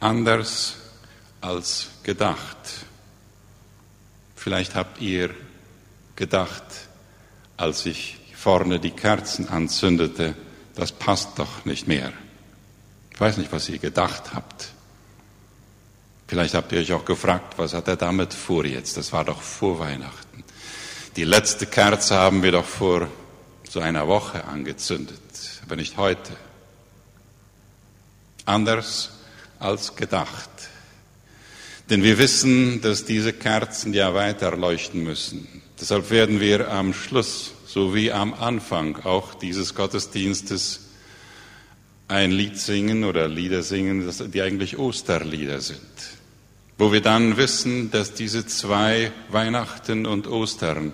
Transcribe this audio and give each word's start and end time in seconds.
anders 0.00 0.76
als 1.40 1.88
gedacht. 2.02 2.56
Vielleicht 4.34 4.74
habt 4.74 5.00
ihr 5.00 5.34
gedacht, 6.16 6.64
als 7.56 7.86
ich 7.86 8.18
vorne 8.34 8.78
die 8.78 8.90
Kerzen 8.90 9.48
anzündete, 9.48 10.34
das 10.74 10.92
passt 10.92 11.38
doch 11.38 11.64
nicht 11.64 11.88
mehr. 11.88 12.12
Ich 13.10 13.18
weiß 13.18 13.38
nicht, 13.38 13.50
was 13.52 13.70
ihr 13.70 13.78
gedacht 13.78 14.34
habt. 14.34 14.68
Vielleicht 16.28 16.54
habt 16.54 16.72
ihr 16.72 16.80
euch 16.80 16.92
auch 16.92 17.06
gefragt, 17.06 17.56
was 17.56 17.72
hat 17.72 17.88
er 17.88 17.96
damit 17.96 18.34
vor 18.34 18.66
jetzt? 18.66 18.98
Das 18.98 19.14
war 19.14 19.24
doch 19.24 19.40
vor 19.40 19.78
Weihnachten. 19.78 20.44
Die 21.16 21.24
letzte 21.24 21.64
Kerze 21.64 22.16
haben 22.16 22.42
wir 22.42 22.52
doch 22.52 22.66
vor 22.66 23.08
so 23.66 23.80
einer 23.80 24.06
Woche 24.06 24.44
angezündet, 24.44 25.22
aber 25.62 25.76
nicht 25.76 25.96
heute. 25.96 26.36
Anders 28.44 29.15
als 29.58 29.96
gedacht. 29.96 30.50
Denn 31.90 32.02
wir 32.02 32.18
wissen, 32.18 32.80
dass 32.80 33.04
diese 33.04 33.32
Kerzen 33.32 33.94
ja 33.94 34.12
weiter 34.14 34.56
leuchten 34.56 35.04
müssen. 35.04 35.62
Deshalb 35.80 36.10
werden 36.10 36.40
wir 36.40 36.72
am 36.72 36.92
Schluss, 36.92 37.52
so 37.66 37.94
wie 37.94 38.10
am 38.10 38.34
Anfang 38.34 39.04
auch 39.04 39.34
dieses 39.34 39.74
Gottesdienstes, 39.74 40.80
ein 42.08 42.30
Lied 42.30 42.56
singen 42.58 43.04
oder 43.04 43.28
Lieder 43.28 43.62
singen, 43.62 44.08
die 44.32 44.42
eigentlich 44.42 44.78
Osterlieder 44.78 45.60
sind. 45.60 45.80
Wo 46.78 46.92
wir 46.92 47.00
dann 47.00 47.36
wissen, 47.36 47.90
dass 47.90 48.14
diese 48.14 48.46
zwei 48.46 49.12
Weihnachten 49.28 50.06
und 50.06 50.26
Ostern 50.26 50.92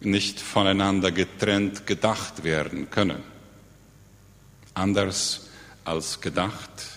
nicht 0.00 0.40
voneinander 0.40 1.12
getrennt 1.12 1.86
gedacht 1.86 2.44
werden 2.44 2.90
können. 2.90 3.22
Anders 4.74 5.48
als 5.84 6.20
gedacht 6.20 6.91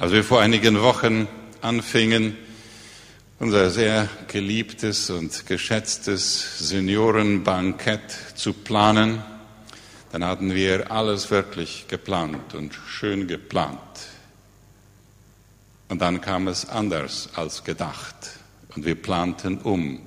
als 0.00 0.12
wir 0.12 0.24
vor 0.24 0.40
einigen 0.40 0.80
Wochen 0.80 1.28
anfingen, 1.60 2.34
unser 3.38 3.68
sehr 3.68 4.08
geliebtes 4.28 5.10
und 5.10 5.46
geschätztes 5.46 6.58
Seniorenbankett 6.70 8.10
zu 8.34 8.54
planen, 8.54 9.22
dann 10.10 10.24
hatten 10.24 10.54
wir 10.54 10.90
alles 10.90 11.30
wirklich 11.30 11.84
geplant 11.86 12.54
und 12.54 12.78
schön 12.88 13.28
geplant. 13.28 13.78
Und 15.90 16.00
dann 16.00 16.22
kam 16.22 16.48
es 16.48 16.66
anders 16.66 17.28
als 17.36 17.62
gedacht 17.62 18.16
und 18.74 18.86
wir 18.86 18.94
planten 18.94 19.58
um. 19.58 20.00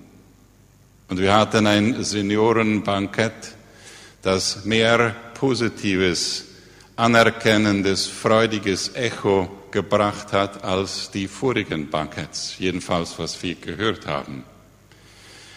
Und 1.07 1.19
wir 1.19 1.35
hatten 1.35 1.67
ein 1.67 2.03
Seniorenbankett, 2.03 3.53
das 4.23 4.65
mehr 4.65 5.15
positives, 5.35 6.45
anerkennendes, 6.95 8.07
freudiges 8.07 8.95
Echo 8.95 9.51
gebracht 9.73 10.31
hat 10.31 10.63
als 10.63 11.11
die 11.11 11.27
vorigen 11.27 11.89
Banketts, 11.89 12.55
jedenfalls 12.59 13.19
was 13.19 13.43
wir 13.43 13.55
gehört 13.55 14.07
haben. 14.07 14.45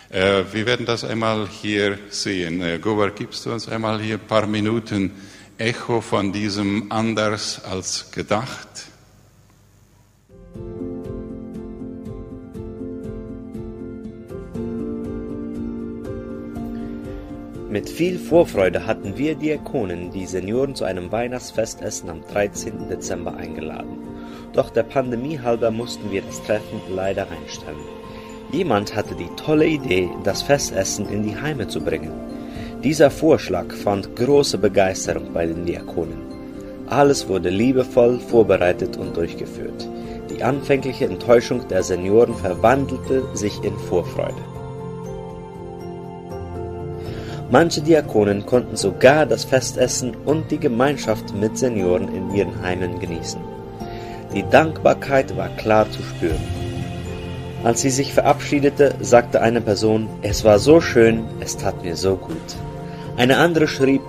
Äh, 0.08 0.44
wir 0.52 0.66
werden 0.66 0.86
das 0.86 1.04
einmal 1.04 1.46
hier 1.48 1.98
sehen. 2.08 2.60
Äh, 2.62 2.78
Gober, 2.78 3.10
gibst 3.10 3.46
du 3.46 3.52
uns 3.52 3.68
einmal 3.68 4.00
hier 4.00 4.16
ein 4.16 4.26
paar 4.26 4.46
Minuten 4.46 5.12
Echo 5.58 6.00
von 6.00 6.32
diesem 6.32 6.90
anders 6.90 7.64
als 7.64 8.10
gedacht? 8.10 8.68
Mit 17.68 17.90
viel 17.90 18.18
Vorfreude 18.18 18.86
hatten 18.86 19.18
wir 19.18 19.34
Diakonen 19.34 20.10
die 20.10 20.24
Senioren 20.24 20.74
zu 20.74 20.84
einem 20.84 21.12
Weihnachtsfestessen 21.12 22.08
am 22.08 22.26
13. 22.26 22.88
Dezember 22.88 23.36
eingeladen. 23.36 23.95
Doch 24.56 24.70
der 24.70 24.84
Pandemie 24.84 25.38
halber 25.38 25.70
mussten 25.70 26.10
wir 26.10 26.22
das 26.22 26.42
Treffen 26.42 26.80
leider 26.88 27.26
einstellen. 27.30 27.76
Jemand 28.52 28.96
hatte 28.96 29.14
die 29.14 29.28
tolle 29.36 29.66
Idee, 29.66 30.08
das 30.24 30.42
Festessen 30.42 31.06
in 31.10 31.22
die 31.22 31.36
Heime 31.36 31.68
zu 31.68 31.80
bringen. 31.80 32.12
Dieser 32.82 33.10
Vorschlag 33.10 33.70
fand 33.70 34.16
große 34.16 34.56
Begeisterung 34.56 35.32
bei 35.34 35.44
den 35.44 35.66
Diakonen. 35.66 36.22
Alles 36.86 37.28
wurde 37.28 37.50
liebevoll 37.50 38.18
vorbereitet 38.18 38.96
und 38.96 39.14
durchgeführt. 39.14 39.86
Die 40.30 40.42
anfängliche 40.42 41.04
Enttäuschung 41.04 41.68
der 41.68 41.82
Senioren 41.82 42.34
verwandelte 42.34 43.24
sich 43.34 43.62
in 43.62 43.76
Vorfreude. 43.76 44.42
Manche 47.50 47.82
Diakonen 47.82 48.46
konnten 48.46 48.76
sogar 48.76 49.26
das 49.26 49.44
Festessen 49.44 50.16
und 50.24 50.50
die 50.50 50.58
Gemeinschaft 50.58 51.34
mit 51.34 51.58
Senioren 51.58 52.08
in 52.14 52.34
ihren 52.34 52.62
Heimen 52.62 52.98
genießen. 52.98 53.55
Die 54.36 54.44
Dankbarkeit 54.50 55.34
war 55.38 55.48
klar 55.48 55.90
zu 55.90 56.02
spüren. 56.02 56.36
Als 57.64 57.80
sie 57.80 57.88
sich 57.88 58.12
verabschiedete, 58.12 58.94
sagte 59.00 59.40
eine 59.40 59.62
Person, 59.62 60.10
es 60.20 60.44
war 60.44 60.58
so 60.58 60.82
schön, 60.82 61.24
es 61.40 61.56
tat 61.56 61.82
mir 61.82 61.96
so 61.96 62.16
gut. 62.16 62.36
Eine 63.16 63.38
andere 63.38 63.66
schrieb, 63.66 64.02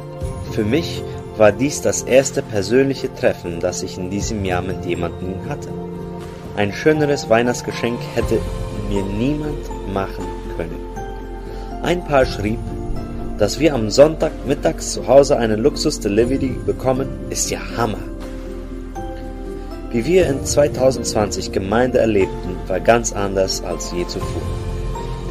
für 0.51 0.65
mich 0.65 1.01
war 1.37 1.53
dies 1.53 1.81
das 1.81 2.01
erste 2.01 2.41
persönliche 2.41 3.07
Treffen, 3.15 3.61
das 3.61 3.83
ich 3.83 3.97
in 3.97 4.09
diesem 4.09 4.43
Jahr 4.43 4.61
mit 4.61 4.85
jemandem 4.85 5.47
hatte. 5.47 5.69
Ein 6.57 6.73
schöneres 6.73 7.29
Weihnachtsgeschenk 7.29 7.97
hätte 8.13 8.37
mir 8.89 9.03
niemand 9.03 9.63
machen 9.93 10.25
können. 10.57 10.81
Ein 11.83 12.03
Paar 12.03 12.25
schrieb, 12.25 12.59
dass 13.37 13.61
wir 13.61 13.73
am 13.73 13.89
Sonntag 13.89 14.33
mittags 14.45 14.91
zu 14.91 15.07
Hause 15.07 15.37
einen 15.37 15.61
Luxus-Delivery 15.61 16.53
bekommen, 16.65 17.07
ist 17.29 17.49
ja 17.49 17.59
Hammer. 17.77 18.16
Wie 19.97 20.05
wir 20.05 20.27
in 20.27 20.45
2020 20.45 21.51
Gemeinde 21.51 21.97
erlebten, 21.97 22.55
war 22.67 22.79
ganz 22.79 23.13
anders 23.13 23.63
als 23.63 23.91
je 23.91 24.05
zuvor. 24.05 24.43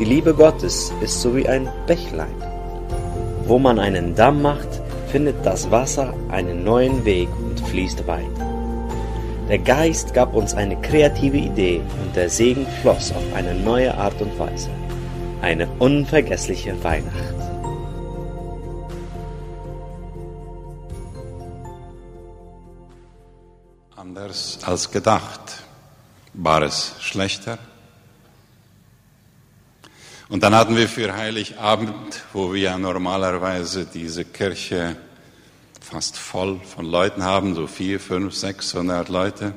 Die 0.01 0.05
Liebe 0.05 0.35
Gottes 0.35 0.93
ist 1.01 1.21
so 1.23 1.37
wie 1.37 1.49
ein 1.49 1.69
Bächlein. 1.87 2.35
Wo 3.47 3.61
man 3.61 3.79
einen 3.79 4.17
Damm 4.17 4.43
macht, 4.43 4.67
findet 5.13 5.37
das 5.47 5.71
Wasser 5.71 6.13
einen 6.31 6.65
neuen 6.65 7.05
Weg 7.05 7.29
und 7.39 7.61
fließt 7.61 8.09
weiter. 8.09 8.27
Der 9.49 9.61
Geist 9.61 10.13
gab 10.15 10.35
uns 10.35 10.53
eine 10.53 10.75
kreative 10.81 11.37
Idee 11.37 11.81
und 12.03 12.17
der 12.17 12.29
Segen 12.29 12.67
floss 12.83 13.13
auf 13.13 13.37
eine 13.37 13.55
neue 13.55 13.97
Art 13.97 14.21
und 14.21 14.37
Weise. 14.37 14.71
Eine 15.43 15.69
unvergessliche 15.79 16.75
Weihnacht. 16.83 17.46
Als 24.67 24.91
gedacht. 24.91 25.63
War 26.35 26.63
es 26.63 26.97
schlechter? 27.01 27.59
Und 30.29 30.43
dann 30.43 30.57
hatten 30.57 30.75
wir 30.75 30.89
für 30.89 31.15
Heiligabend, 31.15 32.25
wo 32.33 32.53
wir 32.53 32.61
ja 32.61 32.79
normalerweise 32.79 33.87
diese 33.87 34.25
Kirche 34.25 34.97
fast 35.81 36.19
voll 36.19 36.61
von 36.61 36.85
Leuten 36.85 37.23
haben, 37.23 37.55
so 37.55 37.69
vier, 37.69 38.01
fünf, 38.01 38.35
sechshundert 38.35 39.09
Leute. 39.09 39.55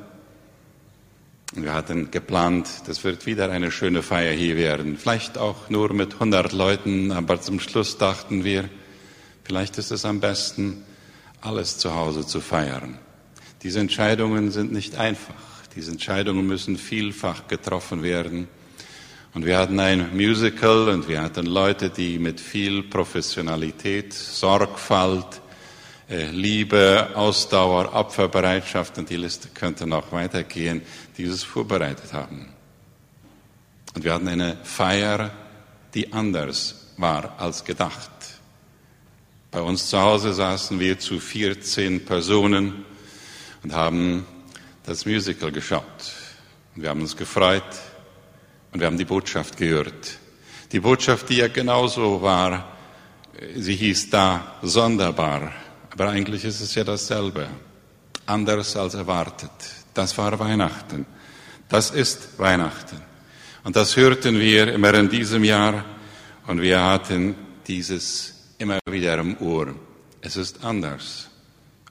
Und 1.56 1.64
wir 1.64 1.74
hatten 1.74 2.12
geplant, 2.12 2.68
das 2.86 3.04
wird 3.04 3.26
wieder 3.26 3.50
eine 3.50 3.72
schöne 3.72 4.04
Feier 4.04 4.34
hier 4.34 4.58
werden. 4.58 4.96
Vielleicht 4.96 5.40
auch 5.40 5.72
nur 5.72 5.92
mit 5.92 6.20
hundert 6.20 6.52
Leuten, 6.52 7.12
aber 7.12 7.42
zum 7.42 7.60
Schluss 7.60 7.98
dachten 7.98 8.44
wir, 8.44 8.70
vielleicht 9.44 9.80
ist 9.80 9.90
es 9.90 10.06
am 10.06 10.20
besten, 10.20 10.86
alles 11.42 11.80
zu 11.80 11.96
Hause 11.96 12.28
zu 12.28 12.42
feiern. 12.42 13.00
Diese 13.64 13.80
Entscheidungen 13.80 14.52
sind 14.52 14.72
nicht 14.72 14.96
einfach. 14.96 15.36
Diese 15.76 15.92
Entscheidungen 15.92 16.48
müssen 16.48 16.78
vielfach 16.78 17.48
getroffen 17.48 18.04
werden. 18.04 18.48
Und 19.34 19.46
wir 19.46 19.58
hatten 19.58 19.80
ein 19.80 20.16
Musical 20.16 20.90
und 20.90 21.08
wir 21.08 21.22
hatten 21.22 21.46
Leute, 21.46 21.90
die 21.90 22.18
mit 22.18 22.40
viel 22.40 22.84
Professionalität, 22.84 24.14
Sorgfalt, 24.14 25.42
äh, 26.10 26.32
Liebe, 26.32 27.10
Ausdauer, 27.14 27.94
Opferbereitschaft 27.94 28.98
und 28.98 29.10
die 29.10 29.18
Liste 29.18 29.50
könnte 29.54 29.86
noch 29.86 30.12
weitergehen, 30.12 30.82
dieses 31.18 31.44
vorbereitet 31.44 32.14
haben. 32.14 32.48
Und 33.94 34.04
wir 34.04 34.14
hatten 34.14 34.28
eine 34.28 34.58
Feier, 34.64 35.32
die 35.94 36.12
anders 36.12 36.94
war 36.98 37.40
als 37.40 37.64
gedacht. 37.64 38.10
Bei 39.52 39.62
uns 39.62 39.90
zu 39.90 40.00
Hause 40.00 40.34
saßen 40.34 40.80
wir 40.80 41.00
zu 41.00 41.20
14 41.20 42.06
Personen 42.06 42.86
und 43.64 43.74
haben 43.74 44.26
das 44.86 45.06
Musical 45.06 45.52
geschaut. 45.52 45.84
Und 46.76 46.84
wir 46.84 46.90
haben 46.90 47.02
uns 47.02 47.16
gefreut 47.16 47.64
und 48.72 48.80
wir 48.80 48.88
haben 48.88 48.98
die 48.98 49.06
Botschaft 49.06 49.58
gehört. 49.58 50.18
Die 50.72 50.80
Botschaft, 50.80 51.30
die 51.30 51.38
ja 51.38 51.48
genauso 51.48 52.22
war, 52.22 52.78
sie 53.56 53.76
hieß 53.76 54.10
da 54.10 54.56
sonderbar, 54.62 55.52
aber 55.92 56.10
eigentlich 56.10 56.46
ist 56.46 56.62
es 56.62 56.76
ja 56.76 56.84
dasselbe, 56.84 57.48
anders 58.26 58.76
als 58.76 58.94
erwartet. 58.94 59.52
Das 59.94 60.18
war 60.18 60.38
Weihnachten. 60.40 61.06
Das 61.68 61.92
ist 61.92 62.38
Weihnachten. 62.38 63.02
Und 63.64 63.76
das 63.76 63.96
hörten 63.98 64.40
wir 64.40 64.74
immer 64.74 64.94
in 64.94 65.10
diesem 65.10 65.44
Jahr 65.44 65.84
und 66.48 66.62
wir 66.62 66.82
hatten 66.84 67.36
dieses 67.68 68.34
immer 68.58 68.80
wieder 68.90 69.18
im 69.18 69.38
Ohr. 69.42 69.76
Es 70.22 70.38
ist 70.38 70.64
anders 70.64 71.30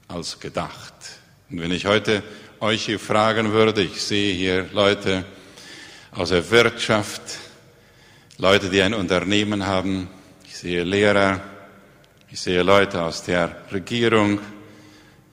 als 0.07 0.39
gedacht. 0.39 1.18
Und 1.49 1.61
wenn 1.61 1.71
ich 1.71 1.87
heute 1.87 2.21
euch 2.59 2.85
hier 2.85 2.99
fragen 2.99 3.51
würde, 3.51 3.81
ich 3.81 4.03
sehe 4.03 4.35
hier 4.35 4.69
Leute 4.71 5.25
aus 6.11 6.29
der 6.29 6.47
Wirtschaft, 6.51 7.21
Leute, 8.37 8.69
die 8.69 8.83
ein 8.83 8.93
Unternehmen 8.93 9.65
haben, 9.65 10.09
ich 10.45 10.55
sehe 10.55 10.83
Lehrer, 10.83 11.41
ich 12.29 12.39
sehe 12.39 12.61
Leute 12.61 13.01
aus 13.01 13.23
der 13.23 13.63
Regierung. 13.71 14.39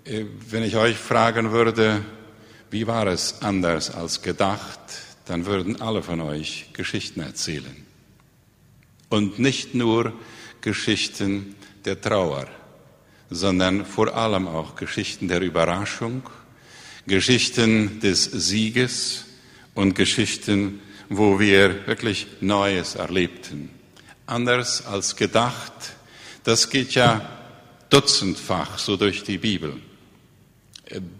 Äh, 0.04 0.24
wenn 0.48 0.62
ich 0.62 0.76
euch 0.76 0.96
fragen 0.96 1.52
würde, 1.52 2.00
wie 2.70 2.86
war 2.86 3.06
es 3.08 3.42
anders 3.42 3.90
als 3.90 4.22
gedacht, 4.22 4.80
dann 5.26 5.44
würden 5.44 5.82
alle 5.82 6.02
von 6.02 6.22
euch 6.22 6.70
Geschichten 6.72 7.20
erzählen. 7.20 7.84
Und 9.10 9.38
nicht 9.38 9.74
nur 9.74 10.14
Geschichten 10.62 11.56
der 11.84 12.00
Trauer, 12.00 12.46
sondern 13.30 13.84
vor 13.84 14.14
allem 14.14 14.46
auch 14.46 14.76
Geschichten 14.76 15.28
der 15.28 15.40
Überraschung, 15.40 16.22
Geschichten 17.06 18.00
des 18.00 18.24
Sieges 18.24 19.24
und 19.74 19.94
Geschichten, 19.94 20.80
wo 21.08 21.38
wir 21.38 21.86
wirklich 21.86 22.26
Neues 22.40 22.94
erlebten. 22.94 23.70
Anders 24.26 24.84
als 24.86 25.14
gedacht, 25.16 25.72
das 26.44 26.70
geht 26.70 26.92
ja 26.94 27.28
dutzendfach 27.90 28.78
so 28.78 28.96
durch 28.96 29.22
die 29.22 29.38
Bibel. 29.38 29.74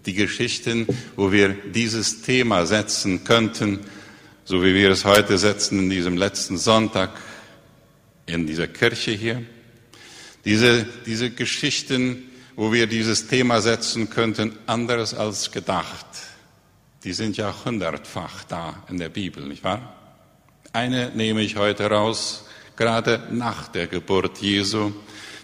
Die 0.05 0.15
Geschichten, 0.15 0.87
wo 1.17 1.33
wir 1.33 1.51
dieses 1.51 2.23
Thema 2.23 2.67
setzen 2.67 3.25
könnten, 3.25 3.81
so 4.45 4.63
wie 4.63 4.75
wir 4.75 4.91
es 4.91 5.05
heute 5.05 5.39
setzen 5.39 5.81
in 5.81 5.91
diesem 5.91 6.17
letzten 6.17 6.57
Sonntag 6.57 7.11
in 8.27 8.47
dieser 8.47 8.69
Kirche 8.69 9.13
hier, 9.13 9.43
diese, 10.47 10.87
diese 11.05 11.31
Geschichten, 11.31 12.23
wo 12.55 12.73
wir 12.73 12.87
dieses 12.87 13.27
Thema 13.27 13.61
setzen 13.61 14.09
könnten, 14.09 14.57
anders 14.67 15.13
als 15.13 15.51
gedacht, 15.51 16.07
die 17.05 17.13
sind 17.13 17.37
ja 17.37 17.55
hundertfach 17.65 18.45
da 18.45 18.83
in 18.89 18.99
der 18.99 19.09
Bibel, 19.09 19.45
nicht 19.45 19.65
wahr? 19.65 19.93
Eine 20.73 21.11
nehme 21.11 21.43
ich 21.43 21.57
heute 21.57 21.91
raus, 21.91 22.45
gerade 22.77 23.27
nach 23.31 23.69
der 23.69 23.89
Geburt 23.89 24.39
Jesu. 24.39 24.93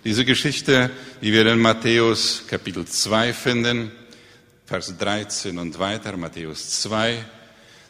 Diese 0.04 0.24
Geschichte, 0.24 0.90
die 1.20 1.32
wir 1.32 1.46
in 1.46 1.58
Matthäus 1.58 2.44
Kapitel 2.46 2.86
2 2.86 3.32
finden, 3.32 3.90
Vers 4.66 4.96
13 4.96 5.58
und 5.58 5.78
weiter, 5.78 6.16
Matthäus 6.16 6.80
2, 6.82 7.24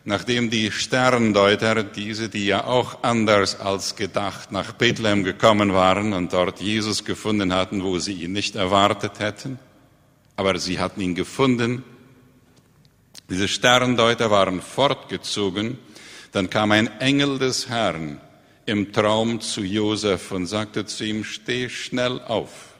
nachdem 0.04 0.50
die 0.50 0.70
Sterndeuter, 0.70 1.82
diese, 1.84 2.28
die 2.28 2.46
ja 2.46 2.64
auch 2.64 3.02
anders 3.02 3.60
als 3.60 3.96
gedacht 3.96 4.50
nach 4.50 4.72
Bethlehem 4.72 5.24
gekommen 5.24 5.72
waren 5.72 6.12
und 6.12 6.32
dort 6.32 6.60
Jesus 6.60 7.04
gefunden 7.04 7.52
hatten, 7.52 7.84
wo 7.84 7.98
sie 7.98 8.14
ihn 8.14 8.32
nicht 8.32 8.56
erwartet 8.56 9.20
hätten, 9.20 9.58
aber 10.36 10.58
sie 10.58 10.78
hatten 10.80 11.00
ihn 11.00 11.14
gefunden. 11.14 11.84
Diese 13.30 13.48
Sterndeuter 13.48 14.30
waren 14.30 14.60
fortgezogen, 14.60 15.78
dann 16.32 16.50
kam 16.50 16.72
ein 16.72 16.88
Engel 17.00 17.38
des 17.38 17.68
Herrn 17.68 18.20
im 18.66 18.92
Traum 18.92 19.40
zu 19.40 19.62
Josef 19.62 20.32
und 20.32 20.46
sagte 20.46 20.86
zu 20.86 21.04
ihm, 21.04 21.24
steh 21.24 21.68
schnell 21.68 22.20
auf, 22.20 22.74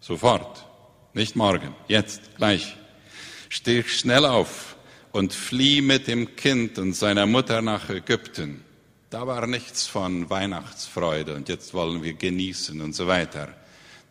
sofort, 0.00 0.66
nicht 1.12 1.36
morgen, 1.36 1.74
jetzt, 1.88 2.36
gleich, 2.36 2.76
steh 3.48 3.82
schnell 3.84 4.24
auf, 4.26 4.73
und 5.14 5.32
flieh 5.32 5.80
mit 5.80 6.08
dem 6.08 6.34
Kind 6.34 6.76
und 6.76 6.92
seiner 6.92 7.24
Mutter 7.24 7.62
nach 7.62 7.88
Ägypten. 7.88 8.64
Da 9.10 9.28
war 9.28 9.46
nichts 9.46 9.86
von 9.86 10.28
Weihnachtsfreude 10.28 11.36
und 11.36 11.48
jetzt 11.48 11.72
wollen 11.72 12.02
wir 12.02 12.14
genießen 12.14 12.80
und 12.80 12.96
so 12.96 13.06
weiter. 13.06 13.54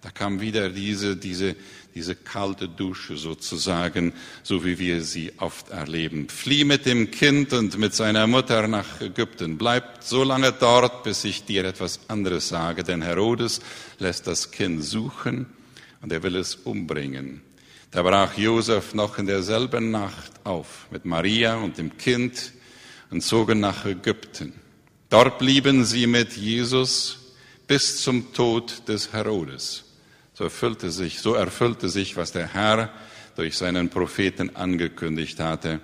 Da 0.02 0.12
kam 0.12 0.40
wieder 0.40 0.70
diese, 0.70 1.18
diese, 1.18 1.58
diese 1.94 2.16
kalte 2.16 2.70
Dusche 2.70 3.18
sozusagen, 3.18 4.14
so 4.44 4.64
wie 4.64 4.80
wir 4.80 5.04
sie 5.04 5.34
oft 5.40 5.72
erleben. 5.72 6.30
Flieh 6.30 6.64
mit 6.64 6.86
dem 6.86 7.12
Kind 7.12 7.52
und 7.52 7.78
mit 7.78 7.94
seiner 7.94 8.26
Mutter 8.26 8.70
nach 8.70 9.02
Ägypten. 9.02 9.58
Bleib 9.58 10.04
so 10.04 10.24
lange 10.24 10.54
dort, 10.54 11.04
bis 11.04 11.26
ich 11.26 11.44
dir 11.44 11.66
etwas 11.66 12.00
anderes 12.08 12.48
sage, 12.48 12.86
denn 12.86 13.02
Herodes 13.02 13.60
lässt 14.00 14.26
das 14.26 14.52
Kind 14.52 14.82
suchen 14.86 15.48
und 16.02 16.14
er 16.14 16.24
will 16.24 16.38
es 16.38 16.56
umbringen. 16.56 17.42
Da 17.94 18.02
brach 18.02 18.36
Josef 18.40 18.96
noch 18.96 19.20
in 19.20 19.28
derselben 19.28 19.92
Nacht 19.92 20.32
auf 20.44 20.88
mit 20.90 21.06
Maria 21.06 21.58
und 21.58 21.78
dem 21.78 21.96
Kind 21.96 22.52
und 23.12 23.22
zogen 23.22 23.60
nach 23.60 23.86
Ägypten. 23.86 24.52
Dort 25.12 25.38
blieben 25.38 25.86
sie 25.86 26.08
mit 26.08 26.34
Jesus 26.34 27.36
bis 27.68 28.02
zum 28.02 28.34
Tod 28.34 28.88
des 28.88 29.14
Herodes. 29.14 29.84
So 30.34 30.46
erfüllte 30.46 30.90
sich, 30.90 31.20
so 31.20 31.36
erfüllte 31.36 31.88
sich, 31.88 32.18
was 32.18 32.32
der 32.32 32.52
Herr 32.52 32.90
durch 33.36 33.56
seinen 33.56 33.92
Propheten 33.92 34.56
angekündigt 34.56 35.40
hatte. 35.40 35.80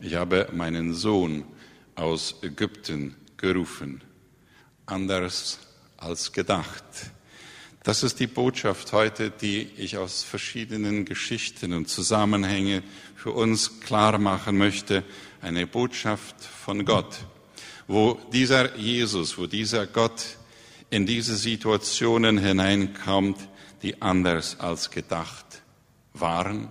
Ich 0.00 0.14
habe 0.14 0.48
meinen 0.54 0.94
Sohn 0.94 1.44
aus 1.94 2.36
Ägypten 2.40 3.16
gerufen. 3.36 4.00
Anders 4.86 5.58
als 5.98 6.32
gedacht. 6.32 6.84
Das 7.82 8.02
ist 8.02 8.20
die 8.20 8.26
Botschaft 8.26 8.92
heute, 8.92 9.30
die 9.30 9.62
ich 9.78 9.96
aus 9.96 10.22
verschiedenen 10.22 11.06
Geschichten 11.06 11.72
und 11.72 11.88
Zusammenhängen 11.88 12.82
für 13.16 13.32
uns 13.32 13.80
klar 13.80 14.18
machen 14.18 14.58
möchte. 14.58 15.02
Eine 15.40 15.66
Botschaft 15.66 16.36
von 16.44 16.84
Gott, 16.84 17.24
wo 17.88 18.20
dieser 18.34 18.76
Jesus, 18.76 19.38
wo 19.38 19.46
dieser 19.46 19.86
Gott 19.86 20.36
in 20.90 21.06
diese 21.06 21.36
Situationen 21.36 22.36
hineinkommt, 22.36 23.38
die 23.82 24.02
anders 24.02 24.60
als 24.60 24.90
gedacht 24.90 25.62
waren. 26.12 26.68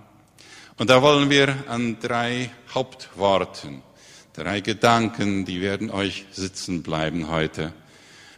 Und 0.76 0.90
da 0.90 1.02
wollen 1.02 1.28
wir 1.28 1.64
an 1.66 1.98
drei 2.00 2.52
Hauptworten, 2.72 3.82
drei 4.32 4.60
Gedanken, 4.60 5.44
die 5.44 5.60
werden 5.60 5.90
euch 5.90 6.26
sitzen 6.30 6.84
bleiben 6.84 7.28
heute 7.28 7.72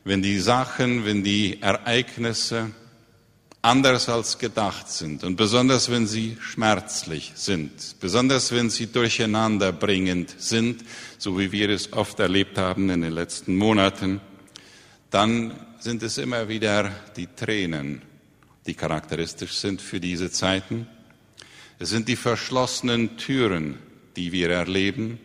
wenn 0.04 0.22
die 0.22 0.38
Sachen, 0.38 1.04
wenn 1.04 1.22
die 1.22 1.60
Ereignisse 1.62 2.70
anders 3.62 4.08
als 4.08 4.38
gedacht 4.38 4.90
sind 4.90 5.22
und 5.22 5.36
besonders 5.36 5.88
wenn 5.88 6.08
sie 6.08 6.36
schmerzlich 6.40 7.32
sind, 7.36 7.70
besonders 8.00 8.50
wenn 8.50 8.70
sie 8.70 8.88
durcheinanderbringend 8.88 10.34
sind, 10.38 10.84
so 11.18 11.38
wie 11.38 11.52
wir 11.52 11.70
es 11.70 11.92
oft 11.92 12.18
erlebt 12.18 12.58
haben 12.58 12.90
in 12.90 13.02
den 13.02 13.12
letzten 13.12 13.56
Monaten, 13.56 14.20
dann 15.10 15.54
sind 15.78 16.02
es 16.02 16.18
immer 16.18 16.48
wieder 16.48 16.90
die 17.16 17.28
Tränen, 17.28 18.02
die 18.66 18.74
charakteristisch 18.74 19.52
sind 19.52 19.80
für 19.80 20.00
diese 20.00 20.30
Zeiten. 20.30 20.88
Es 21.78 21.90
sind 21.90 22.08
die 22.08 22.16
verschlossenen 22.16 23.16
Türen, 23.16 23.78
die 24.16 24.32
wir 24.32 24.50
erleben, 24.50 25.20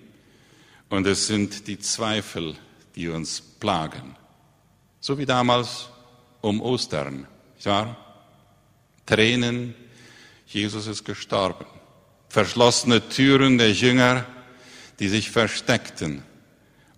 und 0.90 1.06
es 1.06 1.28
sind 1.28 1.68
die 1.68 1.80
Zweifel, 1.80 2.56
die 2.96 3.10
uns 3.10 3.42
plagen. 3.42 4.16
So 5.00 5.18
wie 5.18 5.26
damals 5.26 5.90
um 6.42 6.62
Ostern. 6.62 7.28
Ja? 7.60 7.96
Tränen, 9.06 9.76
Jesus 10.48 10.88
ist 10.88 11.04
gestorben. 11.04 11.66
Verschlossene 12.30 13.08
Türen 13.08 13.58
der 13.58 13.72
Jünger, 13.72 14.26
die 15.00 15.08
sich 15.08 15.32
versteckten. 15.32 16.24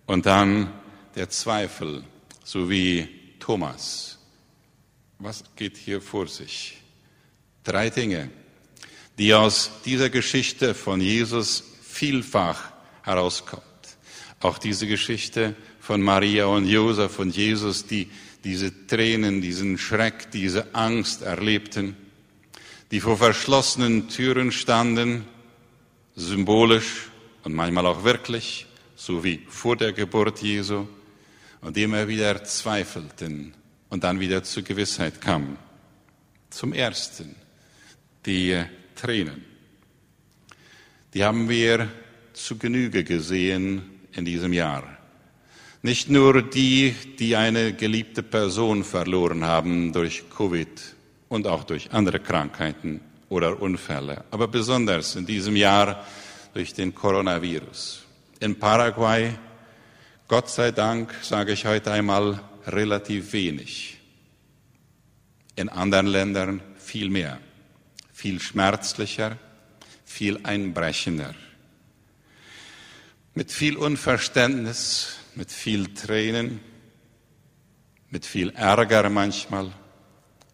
Und 0.05 0.25
dann 0.25 0.73
der 1.15 1.29
Zweifel, 1.29 2.03
so 2.43 2.69
wie 2.69 3.07
Thomas. 3.39 4.17
Was 5.19 5.43
geht 5.55 5.77
hier 5.77 6.01
vor 6.01 6.27
sich? 6.27 6.77
Drei 7.63 7.89
Dinge, 7.89 8.29
die 9.17 9.33
aus 9.33 9.71
dieser 9.85 10.09
Geschichte 10.09 10.73
von 10.73 11.01
Jesus 11.01 11.63
vielfach 11.81 12.71
herauskommt. 13.03 13.63
Auch 14.39 14.57
diese 14.57 14.87
Geschichte 14.87 15.55
von 15.89 16.03
Maria 16.03 16.45
und 16.45 16.67
Josef 16.67 17.17
und 17.17 17.35
Jesus, 17.35 17.87
die 17.87 18.11
diese 18.43 18.85
Tränen, 18.85 19.41
diesen 19.41 19.79
Schreck, 19.79 20.29
diese 20.29 20.75
Angst 20.75 21.23
erlebten, 21.23 21.97
die 22.91 22.99
vor 22.99 23.17
verschlossenen 23.17 24.07
Türen 24.07 24.51
standen, 24.51 25.25
symbolisch 26.15 27.09
und 27.43 27.55
manchmal 27.55 27.87
auch 27.87 28.03
wirklich, 28.03 28.67
so 28.95 29.23
wie 29.23 29.41
vor 29.49 29.77
der 29.77 29.91
Geburt 29.91 30.43
Jesu, 30.43 30.87
und 31.61 31.75
immer 31.75 32.07
wieder 32.07 32.43
zweifelten 32.43 33.55
und 33.89 34.03
dann 34.03 34.19
wieder 34.19 34.43
zur 34.43 34.61
Gewissheit 34.61 35.19
kamen. 35.19 35.57
Zum 36.51 36.71
Ersten 36.71 37.35
die 38.27 38.63
Tränen. 38.95 39.43
Die 41.15 41.23
haben 41.23 41.49
wir 41.49 41.87
zu 42.33 42.59
Genüge 42.59 43.03
gesehen 43.03 43.81
in 44.11 44.23
diesem 44.23 44.53
Jahr. 44.53 44.98
Nicht 45.81 46.09
nur 46.09 46.41
die, 46.41 46.93
die 47.19 47.37
eine 47.37 47.73
geliebte 47.73 48.21
Person 48.21 48.83
verloren 48.83 49.45
haben 49.45 49.93
durch 49.93 50.29
Covid 50.29 50.67
und 51.29 51.47
auch 51.47 51.63
durch 51.63 51.91
andere 51.91 52.19
Krankheiten 52.19 52.99
oder 53.29 53.61
Unfälle, 53.61 54.25
aber 54.29 54.49
besonders 54.49 55.15
in 55.15 55.25
diesem 55.25 55.55
Jahr 55.55 56.05
durch 56.53 56.73
den 56.73 56.93
Coronavirus. 56.93 58.03
In 58.41 58.59
Paraguay, 58.59 59.33
Gott 60.27 60.49
sei 60.49 60.71
Dank, 60.71 61.13
sage 61.21 61.53
ich 61.53 61.65
heute 61.65 61.91
einmal, 61.91 62.41
relativ 62.67 63.31
wenig. 63.31 63.99
In 65.55 65.69
anderen 65.69 66.07
Ländern 66.07 66.61
viel 66.77 67.09
mehr, 67.09 67.39
viel 68.11 68.41
schmerzlicher, 68.41 69.37
viel 70.03 70.39
einbrechender. 70.43 71.35
Mit 73.33 73.51
viel 73.51 73.77
Unverständnis, 73.77 75.18
mit 75.35 75.51
viel 75.51 75.93
Tränen, 75.93 76.59
mit 78.09 78.25
viel 78.25 78.49
Ärger 78.51 79.09
manchmal, 79.09 79.71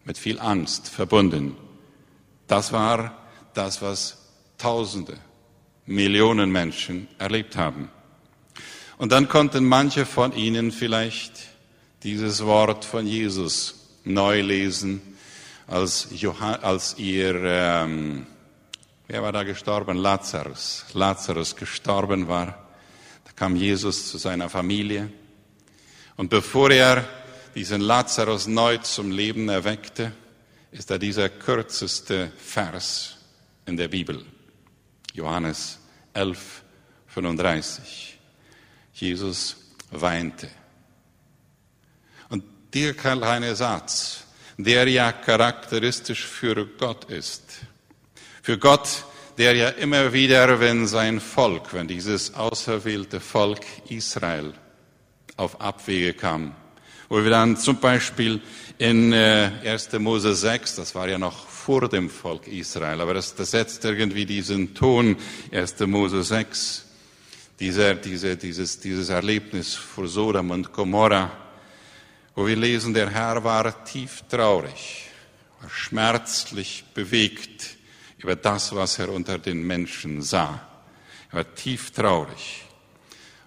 mit 0.04 0.18
viel 0.18 0.38
Angst 0.38 0.88
verbunden. 0.88 1.56
Das 2.46 2.72
war 2.72 3.16
das, 3.54 3.82
was 3.82 4.22
Tausende, 4.58 5.18
Millionen 5.84 6.50
Menschen 6.50 7.08
erlebt 7.18 7.56
haben. 7.56 7.90
Und 8.96 9.12
dann 9.12 9.28
konnten 9.28 9.66
manche 9.66 10.06
von 10.06 10.32
ihnen 10.32 10.72
vielleicht 10.72 11.32
dieses 12.02 12.44
Wort 12.44 12.84
von 12.84 13.06
Jesus 13.06 13.74
neu 14.04 14.40
lesen, 14.40 15.02
als, 15.66 16.08
Johann, 16.12 16.60
als 16.62 16.96
ihr, 16.96 17.34
ähm, 17.44 18.26
wer 19.08 19.22
war 19.22 19.32
da 19.32 19.42
gestorben? 19.42 19.96
Lazarus. 19.96 20.86
Lazarus 20.94 21.56
gestorben 21.56 22.28
war. 22.28 22.65
Kam 23.36 23.54
Jesus 23.54 24.10
zu 24.10 24.16
seiner 24.18 24.48
Familie. 24.48 25.10
Und 26.16 26.30
bevor 26.30 26.70
er 26.70 27.06
diesen 27.54 27.82
Lazarus 27.82 28.46
neu 28.46 28.78
zum 28.78 29.10
Leben 29.10 29.48
erweckte, 29.48 30.12
ist 30.72 30.90
da 30.90 30.98
dieser 30.98 31.28
kürzeste 31.28 32.32
Vers 32.38 33.18
in 33.66 33.76
der 33.76 33.88
Bibel. 33.88 34.24
Johannes 35.12 35.78
11, 36.14 36.62
35. 37.08 38.18
Jesus 38.94 39.56
weinte. 39.90 40.48
Und 42.30 42.42
dieser 42.72 42.94
kleine 42.94 43.54
Satz, 43.54 44.24
der 44.56 44.88
ja 44.88 45.12
charakteristisch 45.12 46.24
für 46.24 46.66
Gott 46.66 47.04
ist. 47.06 47.42
Für 48.42 48.58
Gott, 48.58 49.04
der 49.38 49.54
ja 49.54 49.68
immer 49.68 50.12
wieder, 50.12 50.60
wenn 50.60 50.86
sein 50.86 51.20
Volk, 51.20 51.74
wenn 51.74 51.86
dieses 51.86 52.34
auserwählte 52.34 53.20
Volk 53.20 53.60
Israel 53.88 54.54
auf 55.36 55.60
Abwege 55.60 56.14
kam, 56.14 56.54
wo 57.08 57.22
wir 57.22 57.30
dann 57.30 57.56
zum 57.56 57.78
Beispiel 57.78 58.40
in 58.78 59.12
1. 59.12 59.88
Äh, 59.88 59.98
Mose 59.98 60.34
6, 60.34 60.76
das 60.76 60.94
war 60.94 61.08
ja 61.08 61.18
noch 61.18 61.46
vor 61.46 61.88
dem 61.88 62.08
Volk 62.08 62.46
Israel, 62.46 63.00
aber 63.00 63.14
das, 63.14 63.34
das 63.34 63.50
setzt 63.50 63.84
irgendwie 63.84 64.24
diesen 64.24 64.74
Ton, 64.74 65.16
1. 65.52 65.80
Mose 65.80 66.22
6, 66.22 66.86
dieser, 67.60 67.94
diese, 67.94 68.36
dieses, 68.36 68.80
dieses 68.80 69.08
Erlebnis 69.10 69.74
vor 69.74 70.08
Sodom 70.08 70.50
und 70.50 70.72
Gomorra, 70.72 71.30
wo 72.34 72.46
wir 72.46 72.56
lesen, 72.56 72.94
der 72.94 73.10
Herr 73.10 73.44
war 73.44 73.84
tief 73.84 74.22
traurig, 74.28 75.08
war 75.60 75.70
schmerzlich 75.70 76.84
bewegt 76.94 77.76
über 78.18 78.36
das, 78.36 78.74
was 78.74 78.98
er 78.98 79.10
unter 79.10 79.38
den 79.38 79.66
Menschen 79.66 80.22
sah. 80.22 80.60
Er 81.30 81.38
war 81.38 81.54
tief 81.54 81.90
traurig. 81.90 82.64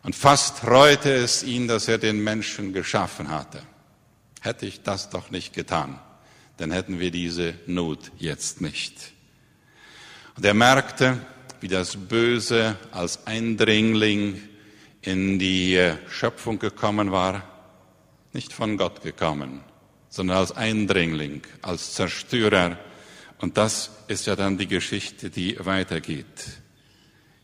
Und 0.04 0.16
fast 0.16 0.66
reute 0.66 1.12
es 1.12 1.44
ihn, 1.44 1.68
dass 1.68 1.88
er 1.88 1.98
den 1.98 2.24
Menschen 2.24 2.74
geschaffen 2.74 3.30
hatte. 3.30 3.62
Hätte 4.42 4.66
ich 4.66 4.82
das 4.84 5.10
doch 5.10 5.32
nicht 5.32 5.54
getan, 5.54 6.00
dann 6.58 6.72
hätten 6.72 7.00
wir 7.00 7.12
diese 7.12 7.56
Not 7.66 8.12
jetzt 8.18 8.62
nicht. 8.62 9.12
Und 10.38 10.46
er 10.46 10.54
merkte, 10.54 11.20
wie 11.60 11.68
das 11.68 11.98
Böse 11.98 12.78
als 12.92 13.28
Eindringling 13.28 14.42
in 15.02 15.40
die 15.40 15.94
Schöpfung 16.10 16.60
gekommen 16.60 17.12
war, 17.12 17.44
nicht 18.32 18.54
von 18.54 18.78
Gott 18.78 19.02
gekommen, 19.02 19.62
sondern 20.10 20.38
als 20.38 20.52
Eindringling, 20.52 21.42
als 21.62 21.94
Zerstörer. 21.94 22.78
Und 23.40 23.58
das 23.58 23.90
ist 24.08 24.28
ja 24.28 24.36
dann 24.36 24.58
die 24.58 24.68
Geschichte, 24.68 25.30
die 25.30 25.58
weitergeht. 25.60 26.26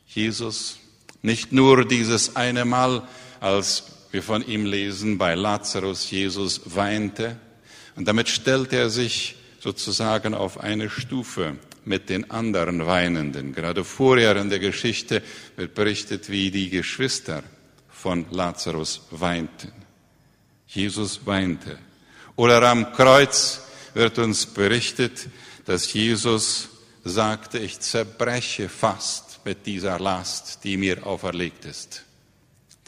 Jesus 0.07 0.77
nicht 1.21 1.51
nur 1.51 1.85
dieses 1.85 2.35
eine 2.35 2.65
Mal, 2.65 3.07
als 3.39 3.83
wir 4.11 4.21
von 4.21 4.45
ihm 4.45 4.65
lesen, 4.65 5.17
bei 5.17 5.35
Lazarus 5.35 6.11
Jesus 6.11 6.61
weinte. 6.75 7.37
Und 7.95 8.07
damit 8.07 8.29
stellt 8.29 8.71
er 8.73 8.89
sich 8.89 9.35
sozusagen 9.59 10.33
auf 10.33 10.59
eine 10.59 10.89
Stufe 10.89 11.55
mit 11.85 12.09
den 12.09 12.29
anderen 12.29 12.85
Weinenden. 12.85 13.53
Gerade 13.53 13.83
vorher 13.83 14.35
in 14.35 14.49
der 14.49 14.59
Geschichte 14.59 15.21
wird 15.55 15.75
berichtet, 15.75 16.29
wie 16.29 16.51
die 16.51 16.69
Geschwister 16.69 17.43
von 17.89 18.25
Lazarus 18.31 19.01
weinten. 19.11 19.71
Jesus 20.67 21.25
weinte. 21.25 21.77
Oder 22.35 22.61
am 22.63 22.91
Kreuz 22.93 23.61
wird 23.93 24.19
uns 24.19 24.45
berichtet, 24.45 25.27
dass 25.65 25.91
Jesus 25.93 26.69
sagte, 27.03 27.59
ich 27.59 27.79
zerbreche 27.79 28.69
fast 28.69 29.39
mit 29.45 29.65
dieser 29.65 29.99
Last, 29.99 30.63
die 30.63 30.77
mir 30.77 31.05
auferlegt 31.05 31.65
ist. 31.65 32.03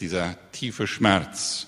Dieser 0.00 0.36
tiefe 0.52 0.86
Schmerz. 0.86 1.66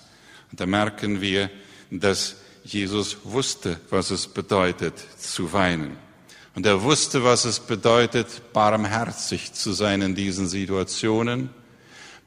Und 0.51 0.59
da 0.59 0.65
merken 0.65 1.21
wir, 1.21 1.49
dass 1.89 2.35
Jesus 2.63 3.17
wusste, 3.23 3.79
was 3.89 4.11
es 4.11 4.27
bedeutet 4.27 4.93
zu 5.17 5.51
weinen. 5.53 5.97
Und 6.53 6.65
er 6.65 6.81
wusste, 6.83 7.23
was 7.23 7.45
es 7.45 7.59
bedeutet, 7.59 8.53
barmherzig 8.53 9.53
zu 9.53 9.71
sein 9.71 10.01
in 10.01 10.15
diesen 10.15 10.47
Situationen. 10.47 11.49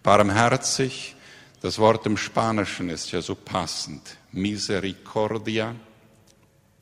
Barmherzig, 0.03 1.15
das 1.61 1.79
Wort 1.79 2.07
im 2.07 2.17
Spanischen 2.17 2.89
ist 2.89 3.13
ja 3.13 3.21
so 3.21 3.35
passend. 3.35 4.17
Misericordia, 4.33 5.75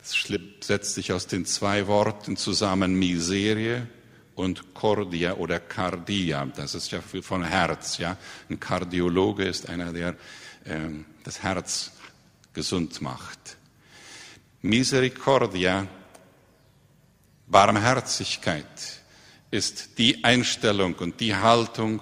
das 0.02 0.40
setzt 0.60 0.94
sich 0.94 1.12
aus 1.12 1.28
den 1.28 1.46
zwei 1.46 1.86
Worten 1.86 2.36
zusammen, 2.36 2.94
Miserie 2.98 3.86
und 4.34 4.74
Cordia 4.74 5.34
oder 5.34 5.60
Cardia, 5.60 6.44
das 6.56 6.74
ist 6.74 6.90
ja 6.90 7.00
von 7.00 7.44
Herz, 7.44 7.98
ja. 7.98 8.16
Ein 8.50 8.58
Kardiologe 8.58 9.44
ist 9.44 9.68
einer, 9.68 9.92
der 9.92 10.16
ähm, 10.66 11.04
das 11.22 11.42
Herz 11.42 11.92
gesund 12.52 13.00
macht. 13.00 13.56
Misericordia, 14.62 15.86
Barmherzigkeit 17.46 19.02
ist 19.50 19.98
die 19.98 20.24
Einstellung 20.24 20.94
und 20.94 21.20
die 21.20 21.34
Haltung, 21.34 22.00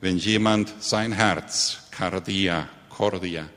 wenn 0.00 0.18
jemand 0.18 0.72
sein 0.82 1.12
Herz, 1.12 1.78
Cardia, 1.90 2.68
Cordia, 2.88 3.48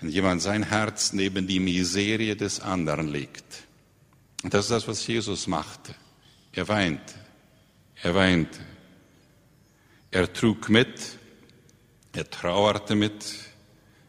wenn 0.00 0.10
jemand 0.10 0.42
sein 0.42 0.62
Herz 0.62 1.12
neben 1.12 1.46
die 1.46 1.60
Miserie 1.60 2.36
des 2.36 2.60
anderen 2.60 3.08
legt. 3.08 3.44
Und 4.42 4.54
das 4.54 4.66
ist 4.66 4.70
das, 4.70 4.88
was 4.88 5.06
Jesus 5.06 5.46
machte. 5.46 5.94
Er 6.52 6.68
weinte. 6.68 7.14
Er 8.02 8.14
weinte. 8.14 8.58
Er 10.10 10.32
trug 10.32 10.68
mit, 10.68 11.18
er 12.12 12.28
trauerte 12.28 12.96
mit, 12.96 13.24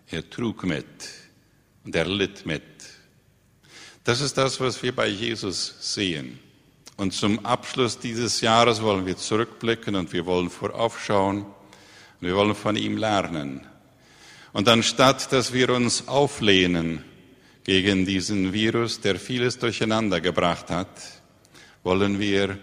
er 0.07 0.27
trug 0.27 0.63
mit 0.63 0.86
und 1.83 1.95
er 1.95 2.05
litt 2.05 2.45
mit. 2.45 2.63
Das 4.03 4.19
ist 4.19 4.36
das, 4.36 4.60
was 4.60 4.81
wir 4.81 4.95
bei 4.95 5.07
Jesus 5.07 5.75
sehen. 5.79 6.39
Und 6.98 7.13
zum 7.13 7.45
Abschluss 7.45 8.00
dieses 8.00 8.41
Jahres 8.41 8.81
wollen 8.81 9.05
wir 9.05 9.17
zurückblicken 9.17 9.95
und 9.95 10.12
wir 10.12 10.25
wollen 10.25 10.50
voraufschauen 10.50 11.43
und 11.43 12.21
wir 12.21 12.36
wollen 12.36 12.55
von 12.55 12.75
ihm 12.75 12.98
lernen. 12.98 13.67
Und 14.53 14.67
anstatt, 14.67 15.31
dass 15.31 15.53
wir 15.53 15.70
uns 15.70 16.08
auflehnen 16.08 17.03
gegen 17.63 18.05
diesen 18.05 18.53
Virus, 18.53 19.00
der 19.00 19.17
vieles 19.17 19.58
durcheinander 19.60 20.20
gebracht 20.20 20.70
hat, 20.70 20.89
wollen 21.84 22.20
wir 22.20 22.58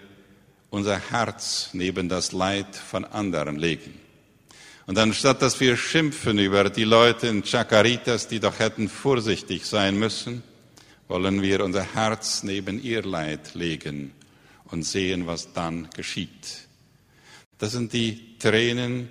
unser 0.70 0.98
Herz 1.10 1.70
neben 1.72 2.08
das 2.08 2.32
Leid 2.32 2.76
von 2.76 3.04
anderen 3.04 3.56
legen. 3.56 3.94
Und 4.86 4.98
anstatt 4.98 5.42
dass 5.42 5.60
wir 5.60 5.76
schimpfen 5.76 6.38
über 6.38 6.68
die 6.70 6.84
Leute 6.84 7.26
in 7.26 7.42
Chacaritas, 7.42 8.28
die 8.28 8.40
doch 8.40 8.58
hätten 8.58 8.88
vorsichtig 8.88 9.64
sein 9.66 9.98
müssen, 9.98 10.42
wollen 11.08 11.42
wir 11.42 11.64
unser 11.64 11.94
Herz 11.94 12.42
neben 12.42 12.82
ihr 12.82 13.02
Leid 13.02 13.54
legen 13.54 14.12
und 14.66 14.82
sehen, 14.82 15.26
was 15.26 15.52
dann 15.52 15.88
geschieht. 15.96 16.68
Das 17.58 17.72
sind 17.72 17.92
die 17.92 18.38
Tränen, 18.38 19.08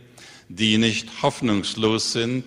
die 0.47 0.77
nicht 0.77 1.21
hoffnungslos 1.21 2.11
sind, 2.11 2.45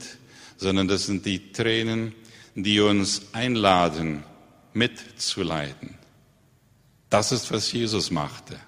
sondern 0.61 0.89
das 0.89 1.07
sind 1.07 1.25
die 1.25 1.53
Tränen, 1.53 2.15
die 2.55 2.81
uns 2.81 3.33
einladen, 3.33 4.23
mitzuleiden. 4.75 5.99
Das 7.09 7.33
ist, 7.33 7.51
was 7.51 7.73
Jesus 7.73 8.11
machte. 8.11 8.61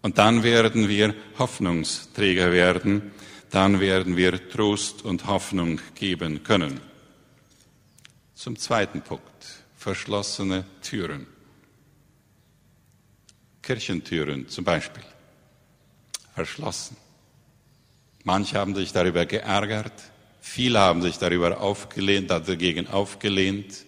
Und 0.00 0.16
dann 0.18 0.42
werden 0.42 0.88
wir 0.88 1.14
Hoffnungsträger 1.38 2.50
werden, 2.50 3.12
dann 3.50 3.78
werden 3.78 4.16
wir 4.16 4.48
Trost 4.48 5.04
und 5.04 5.26
Hoffnung 5.26 5.80
geben 5.94 6.42
können. 6.42 6.80
Zum 8.34 8.58
zweiten 8.58 9.02
Punkt, 9.02 9.22
verschlossene 9.76 10.64
Türen. 10.82 11.26
Kirchentüren 13.62 14.48
zum 14.48 14.64
Beispiel, 14.64 15.04
verschlossen. 16.34 16.96
Manche 18.24 18.58
haben 18.58 18.74
sich 18.74 18.92
darüber 18.92 19.26
geärgert, 19.26 19.92
viele 20.44 20.78
haben 20.78 21.02
sich 21.02 21.18
darüber 21.18 21.60
aufgelehnt, 21.60 22.30
dagegen 22.30 22.86
aufgelehnt. 22.86 23.84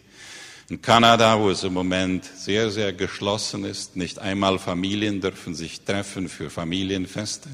In 0.69 0.83
Kanada, 0.83 1.39
wo 1.39 1.51
es 1.51 1.63
im 1.63 1.75
Moment 1.75 2.25
sehr, 2.25 2.71
sehr 2.71 2.93
geschlossen 2.93 3.65
ist, 3.65 3.95
nicht 3.95 4.19
einmal 4.19 4.59
Familien 4.59 5.21
dürfen 5.21 5.55
sich 5.55 5.83
treffen 5.83 6.29
für 6.29 6.51
Familienfeste. 6.51 7.51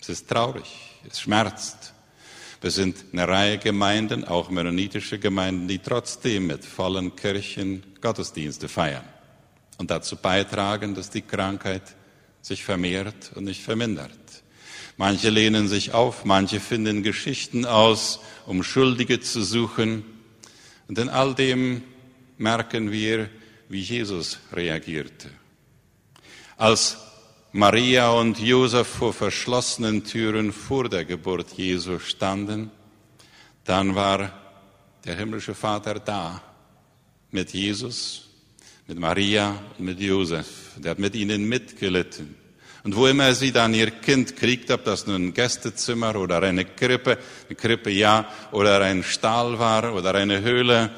Es 0.00 0.10
ist 0.10 0.28
traurig, 0.28 0.72
es 1.08 1.20
schmerzt. 1.20 1.94
Wir 2.60 2.70
sind 2.70 2.96
eine 3.12 3.26
Reihe 3.26 3.58
Gemeinden, 3.58 4.24
auch 4.24 4.50
mennonitische 4.50 5.18
Gemeinden, 5.18 5.66
die 5.66 5.78
trotzdem 5.78 6.46
mit 6.46 6.64
vollen 6.64 7.16
Kirchen 7.16 7.82
Gottesdienste 8.00 8.68
feiern 8.68 9.04
und 9.78 9.90
dazu 9.90 10.16
beitragen, 10.16 10.94
dass 10.94 11.10
die 11.10 11.22
Krankheit 11.22 11.82
sich 12.40 12.64
vermehrt 12.64 13.32
und 13.34 13.44
nicht 13.44 13.62
vermindert. 13.62 14.12
Manche 14.96 15.28
lehnen 15.28 15.68
sich 15.68 15.92
auf, 15.92 16.24
manche 16.24 16.58
finden 16.58 17.02
Geschichten 17.02 17.66
aus, 17.66 18.20
um 18.46 18.62
Schuldige 18.62 19.20
zu 19.20 19.42
suchen. 19.42 20.04
Und 20.88 20.98
in 20.98 21.08
all 21.08 21.34
dem 21.34 21.82
merken 22.38 22.90
wir, 22.90 23.28
wie 23.68 23.80
Jesus 23.80 24.38
reagierte. 24.52 25.30
Als 26.56 26.96
Maria 27.52 28.10
und 28.10 28.38
Josef 28.38 28.86
vor 28.86 29.12
verschlossenen 29.12 30.04
Türen 30.04 30.52
vor 30.52 30.88
der 30.88 31.04
Geburt 31.04 31.52
Jesu 31.52 31.98
standen, 31.98 32.70
dann 33.64 33.94
war 33.94 34.32
der 35.04 35.16
himmlische 35.16 35.54
Vater 35.54 35.94
da 36.00 36.42
mit 37.30 37.52
Jesus, 37.52 38.28
mit 38.86 38.98
Maria 38.98 39.60
und 39.78 39.84
mit 39.84 40.00
Josef. 40.00 40.46
Der 40.76 40.92
hat 40.92 40.98
mit 40.98 41.14
ihnen 41.14 41.48
mitgelitten. 41.48 42.45
Und 42.86 42.94
wo 42.94 43.08
immer 43.08 43.34
sie 43.34 43.50
dann 43.50 43.74
ihr 43.74 43.90
Kind 43.90 44.36
kriegt, 44.36 44.70
ob 44.70 44.84
das 44.84 45.08
nun 45.08 45.26
ein 45.26 45.34
Gästezimmer 45.34 46.14
oder 46.14 46.40
eine 46.40 46.64
Krippe, 46.64 47.18
eine 47.48 47.56
Krippe 47.56 47.90
ja, 47.90 48.28
oder 48.52 48.80
ein 48.80 49.02
Stall 49.02 49.58
war 49.58 49.92
oder 49.92 50.14
eine 50.14 50.40
Höhle, 50.42 50.92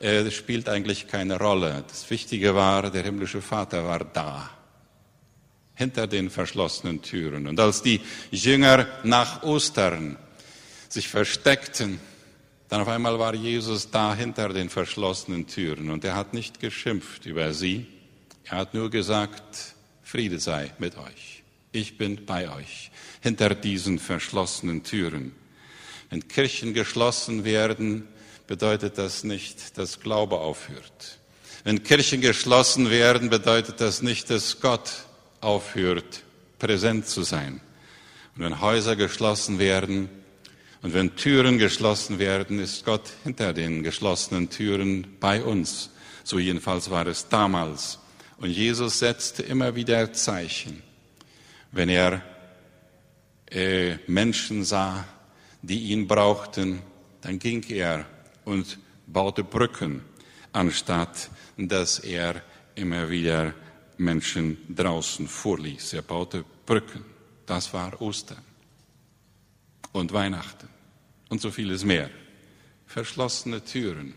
äh, 0.00 0.30
spielt 0.30 0.68
eigentlich 0.68 1.06
keine 1.06 1.38
Rolle. 1.38 1.82
Das 1.88 2.10
Wichtige 2.10 2.54
war, 2.54 2.90
der 2.90 3.04
himmlische 3.04 3.40
Vater 3.40 3.86
war 3.86 4.00
da, 4.00 4.50
hinter 5.76 6.06
den 6.06 6.28
verschlossenen 6.28 7.00
Türen. 7.00 7.46
Und 7.46 7.58
als 7.58 7.80
die 7.80 8.02
Jünger 8.30 8.86
nach 9.02 9.42
Ostern 9.42 10.18
sich 10.90 11.08
versteckten, 11.08 12.00
dann 12.68 12.82
auf 12.82 12.88
einmal 12.88 13.18
war 13.18 13.34
Jesus 13.34 13.90
da 13.90 14.14
hinter 14.14 14.50
den 14.50 14.68
verschlossenen 14.68 15.46
Türen 15.46 15.88
und 15.88 16.04
er 16.04 16.16
hat 16.16 16.34
nicht 16.34 16.60
geschimpft 16.60 17.24
über 17.24 17.54
sie. 17.54 17.86
Er 18.44 18.58
hat 18.58 18.74
nur 18.74 18.90
gesagt, 18.90 19.74
Friede 20.10 20.40
sei 20.40 20.72
mit 20.80 20.98
euch. 20.98 21.44
Ich 21.70 21.96
bin 21.96 22.26
bei 22.26 22.52
euch 22.52 22.90
hinter 23.20 23.54
diesen 23.54 24.00
verschlossenen 24.00 24.82
Türen. 24.82 25.30
Wenn 26.08 26.26
Kirchen 26.26 26.74
geschlossen 26.74 27.44
werden, 27.44 28.08
bedeutet 28.48 28.98
das 28.98 29.22
nicht, 29.22 29.78
dass 29.78 30.00
Glaube 30.00 30.40
aufhört. 30.40 31.20
Wenn 31.62 31.84
Kirchen 31.84 32.20
geschlossen 32.22 32.90
werden, 32.90 33.30
bedeutet 33.30 33.80
das 33.80 34.02
nicht, 34.02 34.30
dass 34.30 34.60
Gott 34.60 34.90
aufhört, 35.40 36.24
präsent 36.58 37.06
zu 37.06 37.22
sein. 37.22 37.60
Und 38.34 38.42
wenn 38.42 38.60
Häuser 38.60 38.96
geschlossen 38.96 39.60
werden 39.60 40.08
und 40.82 40.92
wenn 40.92 41.14
Türen 41.14 41.56
geschlossen 41.56 42.18
werden, 42.18 42.58
ist 42.58 42.84
Gott 42.84 43.08
hinter 43.22 43.52
den 43.52 43.84
geschlossenen 43.84 44.50
Türen 44.50 45.06
bei 45.20 45.40
uns. 45.40 45.90
So 46.24 46.40
jedenfalls 46.40 46.90
war 46.90 47.06
es 47.06 47.28
damals. 47.28 48.00
Und 48.40 48.50
Jesus 48.50 48.98
setzte 48.98 49.42
immer 49.42 49.74
wieder 49.74 50.12
Zeichen, 50.14 50.82
wenn 51.72 51.90
er 51.90 52.22
äh, 53.50 53.96
Menschen 54.06 54.64
sah, 54.64 55.04
die 55.60 55.92
ihn 55.92 56.08
brauchten, 56.08 56.80
dann 57.20 57.38
ging 57.38 57.62
er 57.68 58.06
und 58.46 58.78
baute 59.06 59.44
Brücken, 59.44 60.02
anstatt 60.52 61.30
dass 61.58 61.98
er 61.98 62.42
immer 62.74 63.10
wieder 63.10 63.52
Menschen 63.98 64.56
draußen 64.74 65.28
vorließ. 65.28 65.92
Er 65.92 66.02
baute 66.02 66.42
Brücken. 66.64 67.04
Das 67.44 67.74
war 67.74 68.00
Ostern 68.00 68.42
und 69.92 70.14
Weihnachten 70.14 70.68
und 71.28 71.42
so 71.42 71.50
vieles 71.50 71.84
mehr. 71.84 72.08
Verschlossene 72.86 73.62
Türen. 73.62 74.14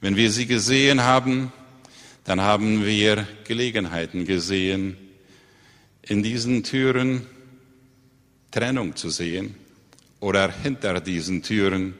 Wenn 0.00 0.16
wir 0.16 0.32
sie 0.32 0.46
gesehen 0.46 1.02
haben, 1.02 1.52
dann 2.28 2.42
haben 2.42 2.84
wir 2.84 3.26
Gelegenheiten 3.44 4.26
gesehen, 4.26 4.98
in 6.02 6.22
diesen 6.22 6.62
Türen 6.62 7.26
Trennung 8.50 8.94
zu 8.96 9.08
sehen 9.08 9.54
oder 10.20 10.52
hinter 10.52 11.00
diesen 11.00 11.42
Türen 11.42 11.94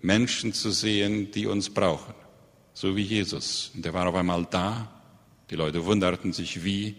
Menschen 0.00 0.52
zu 0.52 0.70
sehen, 0.70 1.32
die 1.32 1.46
uns 1.46 1.68
brauchen, 1.68 2.14
so 2.72 2.94
wie 2.94 3.02
Jesus. 3.02 3.72
Und 3.74 3.84
er 3.84 3.92
war 3.92 4.06
auf 4.06 4.14
einmal 4.14 4.46
da, 4.48 4.88
die 5.50 5.56
Leute 5.56 5.84
wunderten 5.84 6.32
sich 6.32 6.62
wie, 6.62 6.94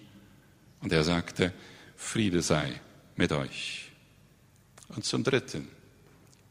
und 0.81 0.91
er 0.91 1.05
sagte, 1.05 1.53
Friede 1.95 2.41
sei 2.41 2.81
mit 3.15 3.31
euch. 3.31 3.91
Und 4.89 5.05
zum 5.05 5.23
Dritten, 5.23 5.69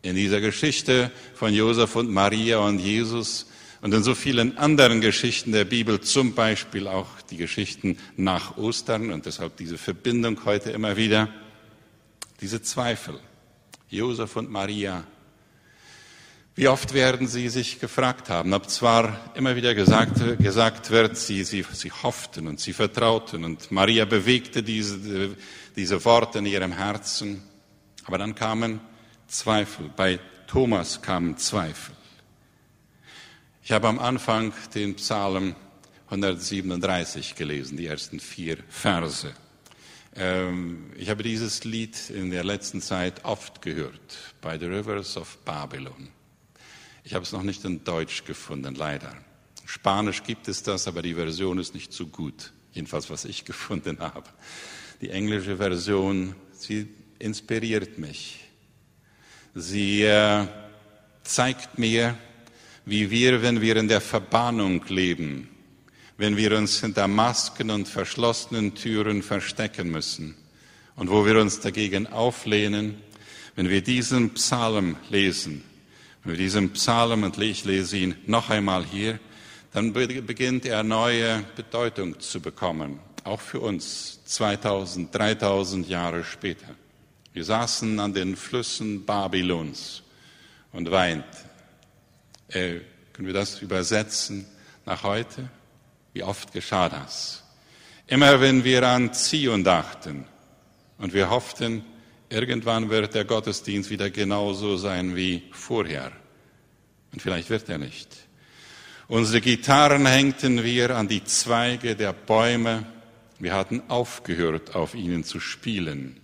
in 0.00 0.16
dieser 0.16 0.40
Geschichte 0.40 1.10
von 1.34 1.52
Josef 1.52 1.94
und 1.94 2.10
Maria 2.10 2.56
und 2.60 2.78
Jesus 2.78 3.44
und 3.82 3.92
in 3.92 4.02
so 4.02 4.14
vielen 4.14 4.56
anderen 4.56 5.02
Geschichten 5.02 5.52
der 5.52 5.66
Bibel, 5.66 6.00
zum 6.00 6.34
Beispiel 6.34 6.88
auch 6.88 7.20
die 7.30 7.36
Geschichten 7.36 7.98
nach 8.16 8.56
Ostern 8.56 9.12
und 9.12 9.26
deshalb 9.26 9.58
diese 9.58 9.76
Verbindung 9.76 10.44
heute 10.46 10.70
immer 10.70 10.96
wieder, 10.96 11.28
diese 12.40 12.62
Zweifel. 12.62 13.20
Josef 13.90 14.36
und 14.36 14.50
Maria 14.50 15.04
wie 16.54 16.68
oft 16.68 16.92
werden 16.92 17.28
Sie 17.28 17.48
sich 17.48 17.80
gefragt 17.80 18.28
haben, 18.28 18.52
ob 18.52 18.68
zwar 18.68 19.32
immer 19.34 19.56
wieder 19.56 19.74
gesagt, 19.74 20.38
gesagt 20.38 20.90
wird, 20.90 21.16
Sie, 21.16 21.44
Sie, 21.44 21.64
Sie 21.72 21.90
hofften 21.90 22.46
und 22.46 22.60
Sie 22.60 22.74
vertrauten 22.74 23.44
und 23.44 23.72
Maria 23.72 24.04
bewegte 24.04 24.62
diese, 24.62 25.30
diese 25.74 26.04
Worte 26.04 26.40
in 26.40 26.46
ihrem 26.46 26.72
Herzen, 26.72 27.42
aber 28.04 28.18
dann 28.18 28.34
kamen 28.34 28.80
Zweifel. 29.28 29.90
Bei 29.96 30.18
Thomas 30.46 31.00
kamen 31.00 31.38
Zweifel. 31.38 31.94
Ich 33.64 33.70
habe 33.70 33.86
am 33.86 34.00
Anfang 34.00 34.52
den 34.74 34.96
Psalm 34.96 35.54
137 36.06 37.36
gelesen, 37.36 37.76
die 37.76 37.86
ersten 37.86 38.18
vier 38.18 38.58
Verse. 38.68 39.32
Ähm, 40.16 40.90
ich 40.96 41.08
habe 41.08 41.22
dieses 41.22 41.62
Lied 41.62 42.10
in 42.10 42.32
der 42.32 42.42
letzten 42.42 42.82
Zeit 42.82 43.24
oft 43.24 43.62
gehört, 43.62 44.34
by 44.40 44.56
the 44.58 44.66
rivers 44.66 45.16
of 45.16 45.38
Babylon. 45.44 46.08
Ich 47.04 47.14
habe 47.14 47.22
es 47.22 47.30
noch 47.30 47.44
nicht 47.44 47.64
in 47.64 47.84
Deutsch 47.84 48.24
gefunden, 48.24 48.74
leider. 48.74 49.14
Spanisch 49.64 50.24
gibt 50.24 50.48
es 50.48 50.64
das, 50.64 50.88
aber 50.88 51.00
die 51.00 51.14
Version 51.14 51.58
ist 51.58 51.72
nicht 51.72 51.92
so 51.92 52.08
gut. 52.08 52.52
Jedenfalls, 52.72 53.10
was 53.10 53.24
ich 53.24 53.44
gefunden 53.44 54.00
habe. 54.00 54.28
Die 55.00 55.10
englische 55.10 55.58
Version, 55.58 56.34
sie 56.52 56.88
inspiriert 57.20 57.96
mich. 57.96 58.40
Sie 59.54 60.02
äh, 60.02 60.48
zeigt 61.22 61.78
mir, 61.78 62.18
wie 62.84 63.10
wir, 63.10 63.42
wenn 63.42 63.60
wir 63.60 63.76
in 63.76 63.88
der 63.88 64.00
Verbannung 64.00 64.84
leben, 64.88 65.48
wenn 66.16 66.36
wir 66.36 66.56
uns 66.56 66.80
hinter 66.80 67.08
Masken 67.08 67.70
und 67.70 67.88
verschlossenen 67.88 68.74
Türen 68.74 69.22
verstecken 69.22 69.90
müssen 69.90 70.36
und 70.96 71.10
wo 71.10 71.24
wir 71.24 71.40
uns 71.40 71.60
dagegen 71.60 72.06
auflehnen, 72.06 72.96
wenn 73.54 73.68
wir 73.68 73.82
diesen 73.82 74.34
Psalm 74.34 74.96
lesen, 75.10 75.64
mit 76.24 76.38
diesem 76.38 76.70
Psalm, 76.70 77.24
und 77.24 77.38
ich 77.38 77.64
lese 77.64 77.96
ihn 77.96 78.14
noch 78.26 78.50
einmal 78.50 78.84
hier, 78.84 79.18
dann 79.72 79.92
beginnt 79.92 80.66
er 80.66 80.82
neue 80.82 81.44
Bedeutung 81.56 82.20
zu 82.20 82.40
bekommen, 82.40 83.00
auch 83.24 83.40
für 83.40 83.60
uns 83.60 84.20
2000, 84.24 85.14
3000 85.14 85.88
Jahre 85.88 86.24
später. 86.24 86.74
Wir 87.32 87.44
saßen 87.44 87.98
an 87.98 88.12
den 88.12 88.36
Flüssen 88.36 89.04
Babylons 89.06 90.02
und 90.72 90.90
weinten. 90.90 91.51
Äh, 92.52 92.80
können 93.12 93.26
wir 93.26 93.34
das 93.34 93.60
übersetzen 93.60 94.46
nach 94.86 95.02
heute? 95.02 95.48
Wie 96.12 96.22
oft 96.22 96.52
geschah 96.52 96.88
das? 96.88 97.42
Immer 98.06 98.40
wenn 98.40 98.64
wir 98.64 98.86
an 98.86 99.12
Zion 99.14 99.64
dachten 99.64 100.26
und 100.98 101.14
wir 101.14 101.30
hofften, 101.30 101.84
Irgendwann 102.32 102.88
wird 102.88 103.14
der 103.14 103.26
Gottesdienst 103.26 103.90
wieder 103.90 104.08
genauso 104.08 104.78
sein 104.78 105.14
wie 105.14 105.42
vorher. 105.50 106.12
Und 107.12 107.20
vielleicht 107.20 107.50
wird 107.50 107.68
er 107.68 107.76
nicht. 107.76 108.08
Unsere 109.06 109.42
Gitarren 109.42 110.06
hängten 110.06 110.64
wir 110.64 110.96
an 110.96 111.08
die 111.08 111.22
Zweige 111.24 111.94
der 111.94 112.14
Bäume. 112.14 112.86
Wir 113.38 113.52
hatten 113.52 113.82
aufgehört, 113.88 114.74
auf 114.74 114.94
ihnen 114.94 115.24
zu 115.24 115.40
spielen. 115.40 116.21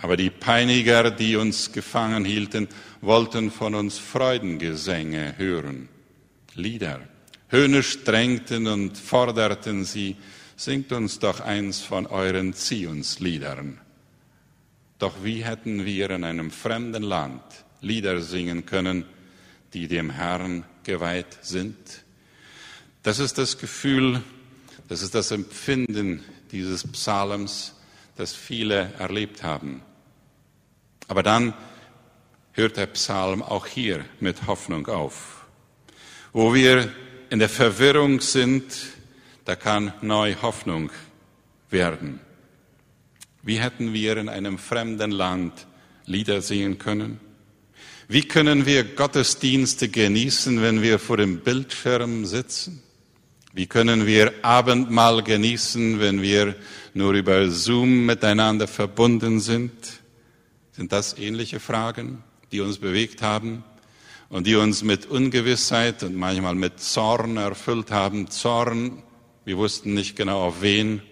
Aber 0.00 0.16
die 0.16 0.30
Peiniger, 0.30 1.10
die 1.10 1.36
uns 1.36 1.72
gefangen 1.72 2.24
hielten, 2.24 2.68
wollten 3.00 3.50
von 3.50 3.74
uns 3.74 3.98
Freudengesänge 3.98 5.36
hören. 5.36 5.88
Lieder. 6.54 7.00
Höhnisch 7.48 8.04
drängten 8.04 8.66
und 8.66 8.96
forderten 8.96 9.84
sie, 9.84 10.16
singt 10.56 10.92
uns 10.92 11.18
doch 11.18 11.40
eins 11.40 11.80
von 11.80 12.06
euren 12.06 12.52
Zionsliedern. 12.52 13.80
Doch 14.98 15.22
wie 15.22 15.44
hätten 15.44 15.84
wir 15.84 16.10
in 16.10 16.24
einem 16.24 16.50
fremden 16.50 17.02
Land 17.02 17.42
Lieder 17.80 18.20
singen 18.20 18.66
können, 18.66 19.04
die 19.72 19.88
dem 19.88 20.10
Herrn 20.10 20.64
geweiht 20.82 21.38
sind? 21.42 21.76
Das 23.02 23.18
ist 23.20 23.38
das 23.38 23.58
Gefühl, 23.58 24.22
das 24.88 25.02
ist 25.02 25.14
das 25.14 25.30
Empfinden 25.30 26.24
dieses 26.50 26.86
Psalms, 26.86 27.74
das 28.16 28.34
viele 28.34 28.92
erlebt 28.98 29.42
haben. 29.42 29.82
Aber 31.08 31.22
dann 31.22 31.54
hört 32.52 32.76
der 32.76 32.86
Psalm 32.86 33.42
auch 33.42 33.66
hier 33.66 34.04
mit 34.20 34.46
Hoffnung 34.46 34.86
auf. 34.86 35.46
Wo 36.32 36.54
wir 36.54 36.92
in 37.30 37.38
der 37.38 37.48
Verwirrung 37.48 38.20
sind, 38.20 38.64
da 39.44 39.56
kann 39.56 39.92
neue 40.02 40.40
Hoffnung 40.42 40.90
werden. 41.70 42.20
Wie 43.42 43.58
hätten 43.58 43.94
wir 43.94 44.16
in 44.18 44.28
einem 44.28 44.58
fremden 44.58 45.10
Land 45.10 45.66
Lieder 46.04 46.42
singen 46.42 46.78
können? 46.78 47.20
Wie 48.08 48.22
können 48.22 48.66
wir 48.66 48.84
Gottesdienste 48.84 49.88
genießen, 49.88 50.62
wenn 50.62 50.82
wir 50.82 50.98
vor 50.98 51.18
dem 51.18 51.40
Bildschirm 51.40 52.24
sitzen? 52.24 52.82
Wie 53.52 53.66
können 53.66 54.06
wir 54.06 54.32
Abendmahl 54.42 55.22
genießen, 55.22 56.00
wenn 56.00 56.22
wir 56.22 56.54
nur 56.94 57.12
über 57.14 57.50
Zoom 57.50 58.06
miteinander 58.06 58.66
verbunden 58.66 59.40
sind? 59.40 59.97
Sind 60.78 60.92
das 60.92 61.18
ähnliche 61.18 61.58
Fragen, 61.58 62.22
die 62.52 62.60
uns 62.60 62.78
bewegt 62.78 63.20
haben 63.20 63.64
und 64.28 64.46
die 64.46 64.54
uns 64.54 64.84
mit 64.84 65.06
Ungewissheit 65.06 66.04
und 66.04 66.14
manchmal 66.14 66.54
mit 66.54 66.78
Zorn 66.78 67.36
erfüllt 67.36 67.90
haben? 67.90 68.30
Zorn, 68.30 69.02
wir 69.44 69.58
wussten 69.58 69.94
nicht 69.94 70.14
genau 70.14 70.40
auf 70.40 70.62
wen, 70.62 71.02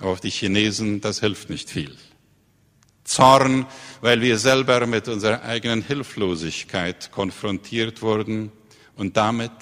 aber 0.00 0.10
auf 0.10 0.20
die 0.20 0.30
Chinesen, 0.30 1.00
das 1.00 1.20
hilft 1.20 1.48
nicht 1.48 1.70
viel. 1.70 1.96
Zorn, 3.04 3.66
weil 4.00 4.20
wir 4.20 4.36
selber 4.36 4.84
mit 4.88 5.06
unserer 5.06 5.42
eigenen 5.42 5.82
Hilflosigkeit 5.82 7.12
konfrontiert 7.12 8.02
wurden 8.02 8.50
und 8.96 9.16
damit, 9.16 9.52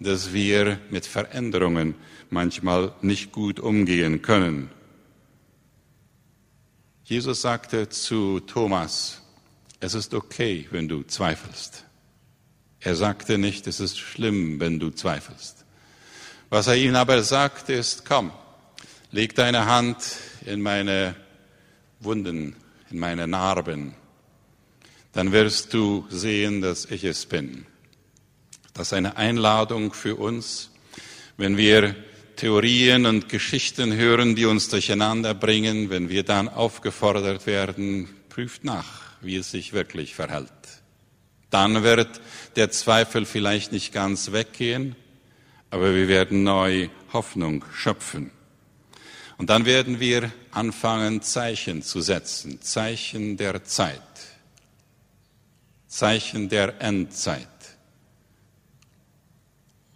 dass 0.00 0.34
wir 0.34 0.78
mit 0.90 1.06
Veränderungen 1.06 1.94
manchmal 2.28 2.92
nicht 3.00 3.32
gut 3.32 3.58
umgehen 3.58 4.20
können. 4.20 4.68
Jesus 7.10 7.40
sagte 7.40 7.88
zu 7.88 8.38
Thomas, 8.38 9.20
es 9.80 9.94
ist 9.94 10.14
okay, 10.14 10.68
wenn 10.70 10.86
du 10.86 11.02
zweifelst. 11.02 11.84
Er 12.78 12.94
sagte 12.94 13.36
nicht, 13.36 13.66
es 13.66 13.80
ist 13.80 13.98
schlimm, 13.98 14.60
wenn 14.60 14.78
du 14.78 14.90
zweifelst. 14.90 15.64
Was 16.50 16.68
er 16.68 16.76
ihm 16.76 16.94
aber 16.94 17.20
sagte, 17.24 17.72
ist, 17.72 18.04
komm, 18.04 18.30
leg 19.10 19.34
deine 19.34 19.66
Hand 19.66 19.96
in 20.46 20.62
meine 20.62 21.16
Wunden 21.98 22.54
in 22.92 23.00
meine 23.00 23.26
Narben, 23.26 23.96
dann 25.10 25.32
wirst 25.32 25.74
du 25.74 26.06
sehen, 26.10 26.60
dass 26.60 26.84
ich 26.84 27.02
es 27.02 27.26
bin. 27.26 27.66
Das 28.72 28.86
ist 28.86 28.92
eine 28.92 29.16
Einladung 29.16 29.94
für 29.94 30.14
uns, 30.14 30.70
wenn 31.36 31.56
wir 31.56 31.96
Theorien 32.40 33.04
und 33.04 33.28
Geschichten 33.28 33.92
hören, 33.92 34.34
die 34.34 34.46
uns 34.46 34.70
durcheinander 34.70 35.34
bringen, 35.34 35.90
wenn 35.90 36.08
wir 36.08 36.22
dann 36.22 36.48
aufgefordert 36.48 37.46
werden, 37.46 38.08
prüft 38.30 38.64
nach, 38.64 39.02
wie 39.20 39.36
es 39.36 39.50
sich 39.50 39.74
wirklich 39.74 40.14
verhält. 40.14 40.48
Dann 41.50 41.82
wird 41.82 42.22
der 42.56 42.70
Zweifel 42.70 43.26
vielleicht 43.26 43.72
nicht 43.72 43.92
ganz 43.92 44.32
weggehen, 44.32 44.96
aber 45.68 45.94
wir 45.94 46.08
werden 46.08 46.42
neu 46.42 46.88
Hoffnung 47.12 47.62
schöpfen. 47.74 48.30
Und 49.36 49.50
dann 49.50 49.66
werden 49.66 50.00
wir 50.00 50.32
anfangen, 50.50 51.20
Zeichen 51.20 51.82
zu 51.82 52.00
setzen, 52.00 52.62
Zeichen 52.62 53.36
der 53.36 53.64
Zeit, 53.64 54.00
Zeichen 55.88 56.48
der 56.48 56.80
Endzeit. 56.80 57.48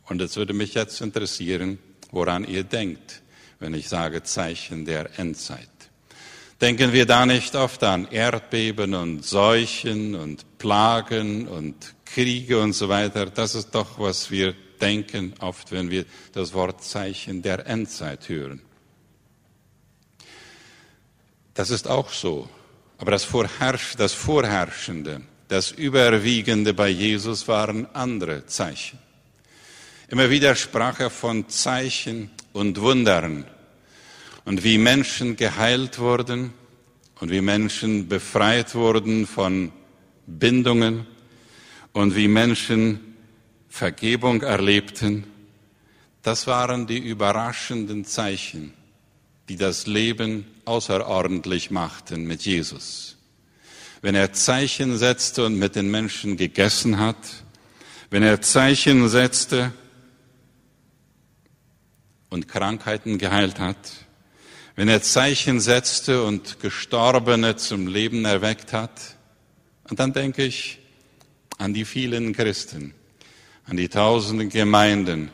Und 0.05 0.21
es 0.21 0.37
würde 0.37 0.53
mich 0.53 0.75
jetzt 0.75 1.01
interessieren, 1.01 1.79
woran 2.15 2.45
ihr 2.45 2.65
denkt, 2.65 3.23
wenn 3.59 3.75
ich 3.75 3.89
sage 3.89 4.23
Zeichen 4.23 4.85
der 4.85 5.19
Endzeit. 5.19 5.69
Denken 6.61 6.93
wir 6.93 7.05
da 7.05 7.27
nicht 7.27 7.57
oft 7.57 7.83
an 7.83 8.07
Erdbeben 8.11 8.95
und 8.95 9.25
Seuchen 9.25 10.15
und 10.15 10.59
Plagen 10.59 11.49
und 11.49 11.95
Kriege 12.05 12.61
und 12.61 12.73
so 12.73 12.89
weiter? 12.89 13.27
Das 13.27 13.55
ist 13.55 13.75
doch, 13.75 13.99
was 13.99 14.31
wir 14.31 14.55
denken 14.81 15.35
oft, 15.41 15.73
wenn 15.73 15.91
wir 15.91 16.05
das 16.33 16.55
Wort 16.55 16.83
Zeichen 16.83 17.43
der 17.43 17.67
Endzeit 17.67 18.29
hören. 18.29 18.63
Das 21.55 21.71
ist 21.71 21.89
auch 21.89 22.11
so. 22.11 22.49
Aber 22.99 23.11
das, 23.11 23.25
Vorherrsch, 23.25 23.97
das 23.97 24.13
Vorherrschende, 24.13 25.23
das 25.49 25.73
Überwiegende 25.73 26.73
bei 26.73 26.89
Jesus 26.89 27.49
waren 27.49 27.87
andere 27.95 28.47
Zeichen. 28.47 28.99
Immer 30.15 30.31
wieder 30.31 30.55
sprach 30.55 31.01
er 31.01 31.11
von 31.11 31.49
Zeichen 31.49 32.31
und 32.53 32.81
Wundern 32.81 33.45
und 34.45 34.63
wie 34.63 34.79
Menschen 34.79 35.35
geheilt 35.35 35.99
wurden 35.99 36.53
und 37.19 37.33
wie 37.33 37.41
Menschen 37.41 38.07
befreit 38.07 38.77
wurden 38.77 39.27
von 39.27 39.73
Bindungen 40.29 41.05
und 41.95 42.15
wie 42.15 42.29
Menschen 42.29 43.17
Vergebung 43.69 44.43
erlebten. 44.43 45.25
Das 46.23 46.47
waren 46.47 46.87
die 46.87 46.99
überraschenden 46.99 48.05
Zeichen, 48.05 48.73
die 49.49 49.57
das 49.57 49.89
Leben 49.89 50.47
außerordentlich 50.65 51.73
machten 51.73 52.25
mit 52.25 52.43
Jesus. 52.43 53.17
Wenn 54.01 54.15
er 54.15 54.33
Zeichen 54.33 54.97
setzte 54.97 55.45
und 55.45 55.59
mit 55.59 55.75
den 55.75 55.91
Menschen 55.91 56.37
gegessen 56.37 57.01
hat, 57.01 57.17
wenn 58.11 58.23
er 58.23 58.41
Zeichen 58.43 59.09
setzte 59.09 59.73
und 62.35 62.49
Krankheiten 62.49 63.17
geheilt 63.17 63.61
hat, 63.61 63.77
wenn 64.75 64.89
er 64.89 65.01
Zeichen 65.03 65.61
setzte 65.61 66.25
und 66.25 66.59
Gestorbene 66.59 67.55
zum 67.55 67.87
Leben 67.87 68.25
erweckt 68.25 68.73
hat, 68.73 68.91
und 69.89 70.01
dann 70.01 70.13
denke 70.13 70.43
ich 70.43 70.81
an 71.59 71.73
die 71.75 71.85
vielen 71.85 72.33
Christen, 72.33 72.93
an 73.67 73.77
die 73.77 73.89
tausenden 73.89 74.49
Gemeinden, 74.49 75.31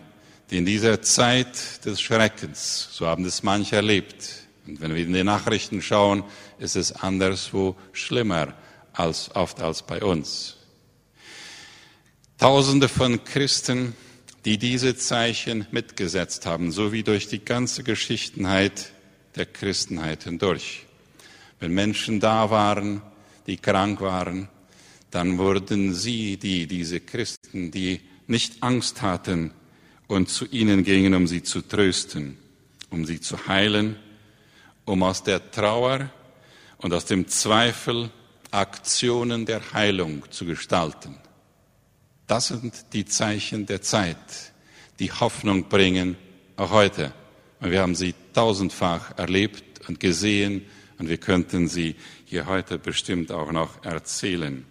die 0.50 0.58
in 0.58 0.66
dieser 0.66 1.00
Zeit 1.00 1.86
des 1.86 2.02
Schreckens, 2.02 2.90
so 2.92 3.06
haben 3.06 3.24
es 3.24 3.42
manche 3.42 3.76
erlebt, 3.76 4.46
und 4.66 4.82
wenn 4.82 4.94
wir 4.94 5.02
in 5.02 5.14
die 5.14 5.24
Nachrichten 5.24 5.80
schauen, 5.80 6.22
ist 6.58 6.76
es 6.76 6.92
anderswo 6.92 7.76
schlimmer 7.94 8.52
als 8.92 9.34
oft 9.34 9.62
als 9.62 9.86
bei 9.86 10.02
uns. 10.02 10.58
Tausende 12.36 12.88
von 12.88 13.24
Christen, 13.24 13.94
die 14.44 14.58
diese 14.58 14.96
Zeichen 14.96 15.66
mitgesetzt 15.70 16.46
haben, 16.46 16.72
so 16.72 16.92
wie 16.92 17.02
durch 17.02 17.28
die 17.28 17.44
ganze 17.44 17.82
Geschichtenheit 17.82 18.92
der 19.36 19.46
Christenheit 19.46 20.24
hindurch. 20.24 20.86
Wenn 21.58 21.72
Menschen 21.72 22.20
da 22.20 22.50
waren, 22.50 23.02
die 23.46 23.56
krank 23.56 24.00
waren, 24.00 24.48
dann 25.10 25.38
wurden 25.38 25.94
sie 25.94 26.36
die, 26.36 26.66
diese 26.66 27.00
Christen, 27.00 27.70
die 27.70 28.00
nicht 28.26 28.62
Angst 28.62 29.02
hatten 29.02 29.52
und 30.06 30.28
zu 30.28 30.46
ihnen 30.46 30.84
gingen, 30.84 31.14
um 31.14 31.26
sie 31.26 31.42
zu 31.42 31.60
trösten, 31.60 32.38
um 32.90 33.04
sie 33.04 33.20
zu 33.20 33.46
heilen 33.46 33.96
um 34.90 35.04
aus 35.04 35.22
der 35.22 35.50
Trauer 35.50 36.10
und 36.78 36.92
aus 36.92 37.04
dem 37.04 37.28
Zweifel 37.28 38.10
Aktionen 38.50 39.46
der 39.46 39.72
Heilung 39.72 40.24
zu 40.30 40.44
gestalten. 40.44 41.14
Das 42.30 42.46
sind 42.46 42.92
die 42.92 43.04
Zeichen 43.06 43.66
der 43.66 43.82
Zeit, 43.82 44.52
die 45.00 45.10
Hoffnung 45.10 45.68
bringen, 45.68 46.16
auch 46.56 46.70
heute. 46.70 47.12
Und 47.58 47.72
wir 47.72 47.80
haben 47.80 47.96
sie 47.96 48.14
tausendfach 48.32 49.18
erlebt 49.18 49.88
und 49.88 49.98
gesehen 49.98 50.64
und 50.98 51.08
wir 51.08 51.18
könnten 51.18 51.66
sie 51.66 51.96
hier 52.26 52.46
heute 52.46 52.78
bestimmt 52.78 53.32
auch 53.32 53.50
noch 53.50 53.84
erzählen. 53.84 54.64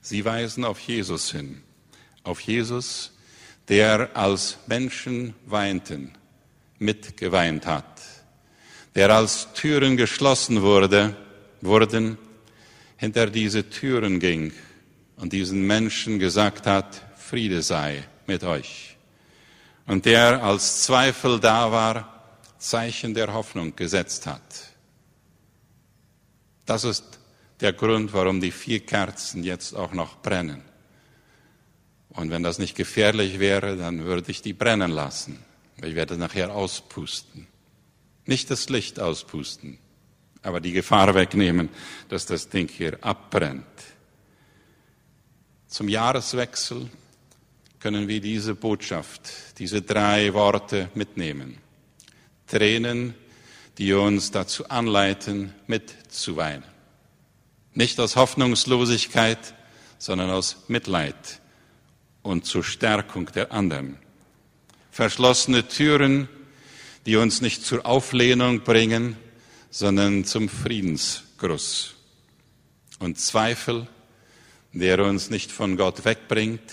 Sie 0.00 0.24
weisen 0.24 0.64
auf 0.64 0.80
Jesus 0.80 1.30
hin, 1.30 1.62
auf 2.24 2.40
Jesus, 2.40 3.12
der 3.68 4.16
als 4.16 4.58
Menschen 4.66 5.34
weinten, 5.46 6.14
mitgeweint 6.80 7.64
hat 7.64 8.02
der 8.96 9.14
als 9.14 9.52
Türen 9.52 9.96
geschlossen 9.96 10.62
wurde, 10.62 11.14
wurden, 11.60 12.18
hinter 12.96 13.28
diese 13.28 13.70
Türen 13.70 14.18
ging 14.18 14.52
und 15.20 15.32
diesen 15.32 15.66
Menschen 15.66 16.18
gesagt 16.18 16.66
hat, 16.66 17.02
Friede 17.16 17.62
sei 17.62 18.04
mit 18.26 18.42
euch. 18.42 18.96
Und 19.86 20.06
der 20.06 20.42
als 20.42 20.82
Zweifel 20.82 21.40
da 21.40 21.70
war, 21.70 22.38
Zeichen 22.58 23.14
der 23.14 23.32
Hoffnung 23.32 23.76
gesetzt 23.76 24.26
hat. 24.26 24.42
Das 26.64 26.84
ist 26.84 27.18
der 27.60 27.72
Grund, 27.72 28.12
warum 28.12 28.40
die 28.40 28.50
vier 28.50 28.80
Kerzen 28.80 29.44
jetzt 29.44 29.74
auch 29.74 29.92
noch 29.92 30.22
brennen. 30.22 30.62
Und 32.10 32.30
wenn 32.30 32.42
das 32.42 32.58
nicht 32.58 32.76
gefährlich 32.76 33.38
wäre, 33.38 33.76
dann 33.76 34.04
würde 34.04 34.30
ich 34.30 34.42
die 34.42 34.52
brennen 34.52 34.90
lassen. 34.90 35.38
Ich 35.82 35.94
werde 35.94 36.16
nachher 36.16 36.54
auspusten. 36.54 37.46
Nicht 38.26 38.50
das 38.50 38.68
Licht 38.68 39.00
auspusten, 39.00 39.78
aber 40.42 40.60
die 40.60 40.72
Gefahr 40.72 41.14
wegnehmen, 41.14 41.68
dass 42.08 42.26
das 42.26 42.48
Ding 42.48 42.68
hier 42.68 42.98
abbrennt. 43.02 43.64
Zum 45.70 45.88
Jahreswechsel 45.88 46.90
können 47.78 48.08
wir 48.08 48.20
diese 48.20 48.56
Botschaft, 48.56 49.30
diese 49.58 49.80
drei 49.80 50.34
Worte 50.34 50.90
mitnehmen. 50.94 51.58
Tränen, 52.48 53.14
die 53.78 53.92
uns 53.92 54.32
dazu 54.32 54.68
anleiten, 54.68 55.54
mitzuweinen. 55.68 56.64
Nicht 57.72 58.00
aus 58.00 58.16
Hoffnungslosigkeit, 58.16 59.54
sondern 59.96 60.30
aus 60.30 60.64
Mitleid 60.66 61.40
und 62.22 62.46
zur 62.46 62.64
Stärkung 62.64 63.26
der 63.26 63.52
anderen. 63.52 63.96
Verschlossene 64.90 65.68
Türen, 65.68 66.28
die 67.06 67.14
uns 67.14 67.42
nicht 67.42 67.64
zur 67.64 67.86
Auflehnung 67.86 68.62
bringen, 68.62 69.16
sondern 69.70 70.24
zum 70.24 70.48
Friedensgruß. 70.48 71.94
Und 72.98 73.20
Zweifel, 73.20 73.86
der 74.72 75.04
uns 75.04 75.30
nicht 75.30 75.50
von 75.50 75.76
Gott 75.76 76.04
wegbringt, 76.04 76.72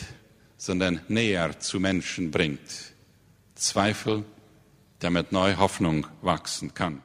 sondern 0.58 1.02
näher 1.08 1.60
zu 1.60 1.80
Menschen 1.80 2.32
bringt. 2.32 2.94
Zweifel, 3.56 4.24
damit 5.00 5.32
neue 5.32 5.58
Hoffnung 5.58 6.08
wachsen 6.22 6.74
kann. 6.74 7.02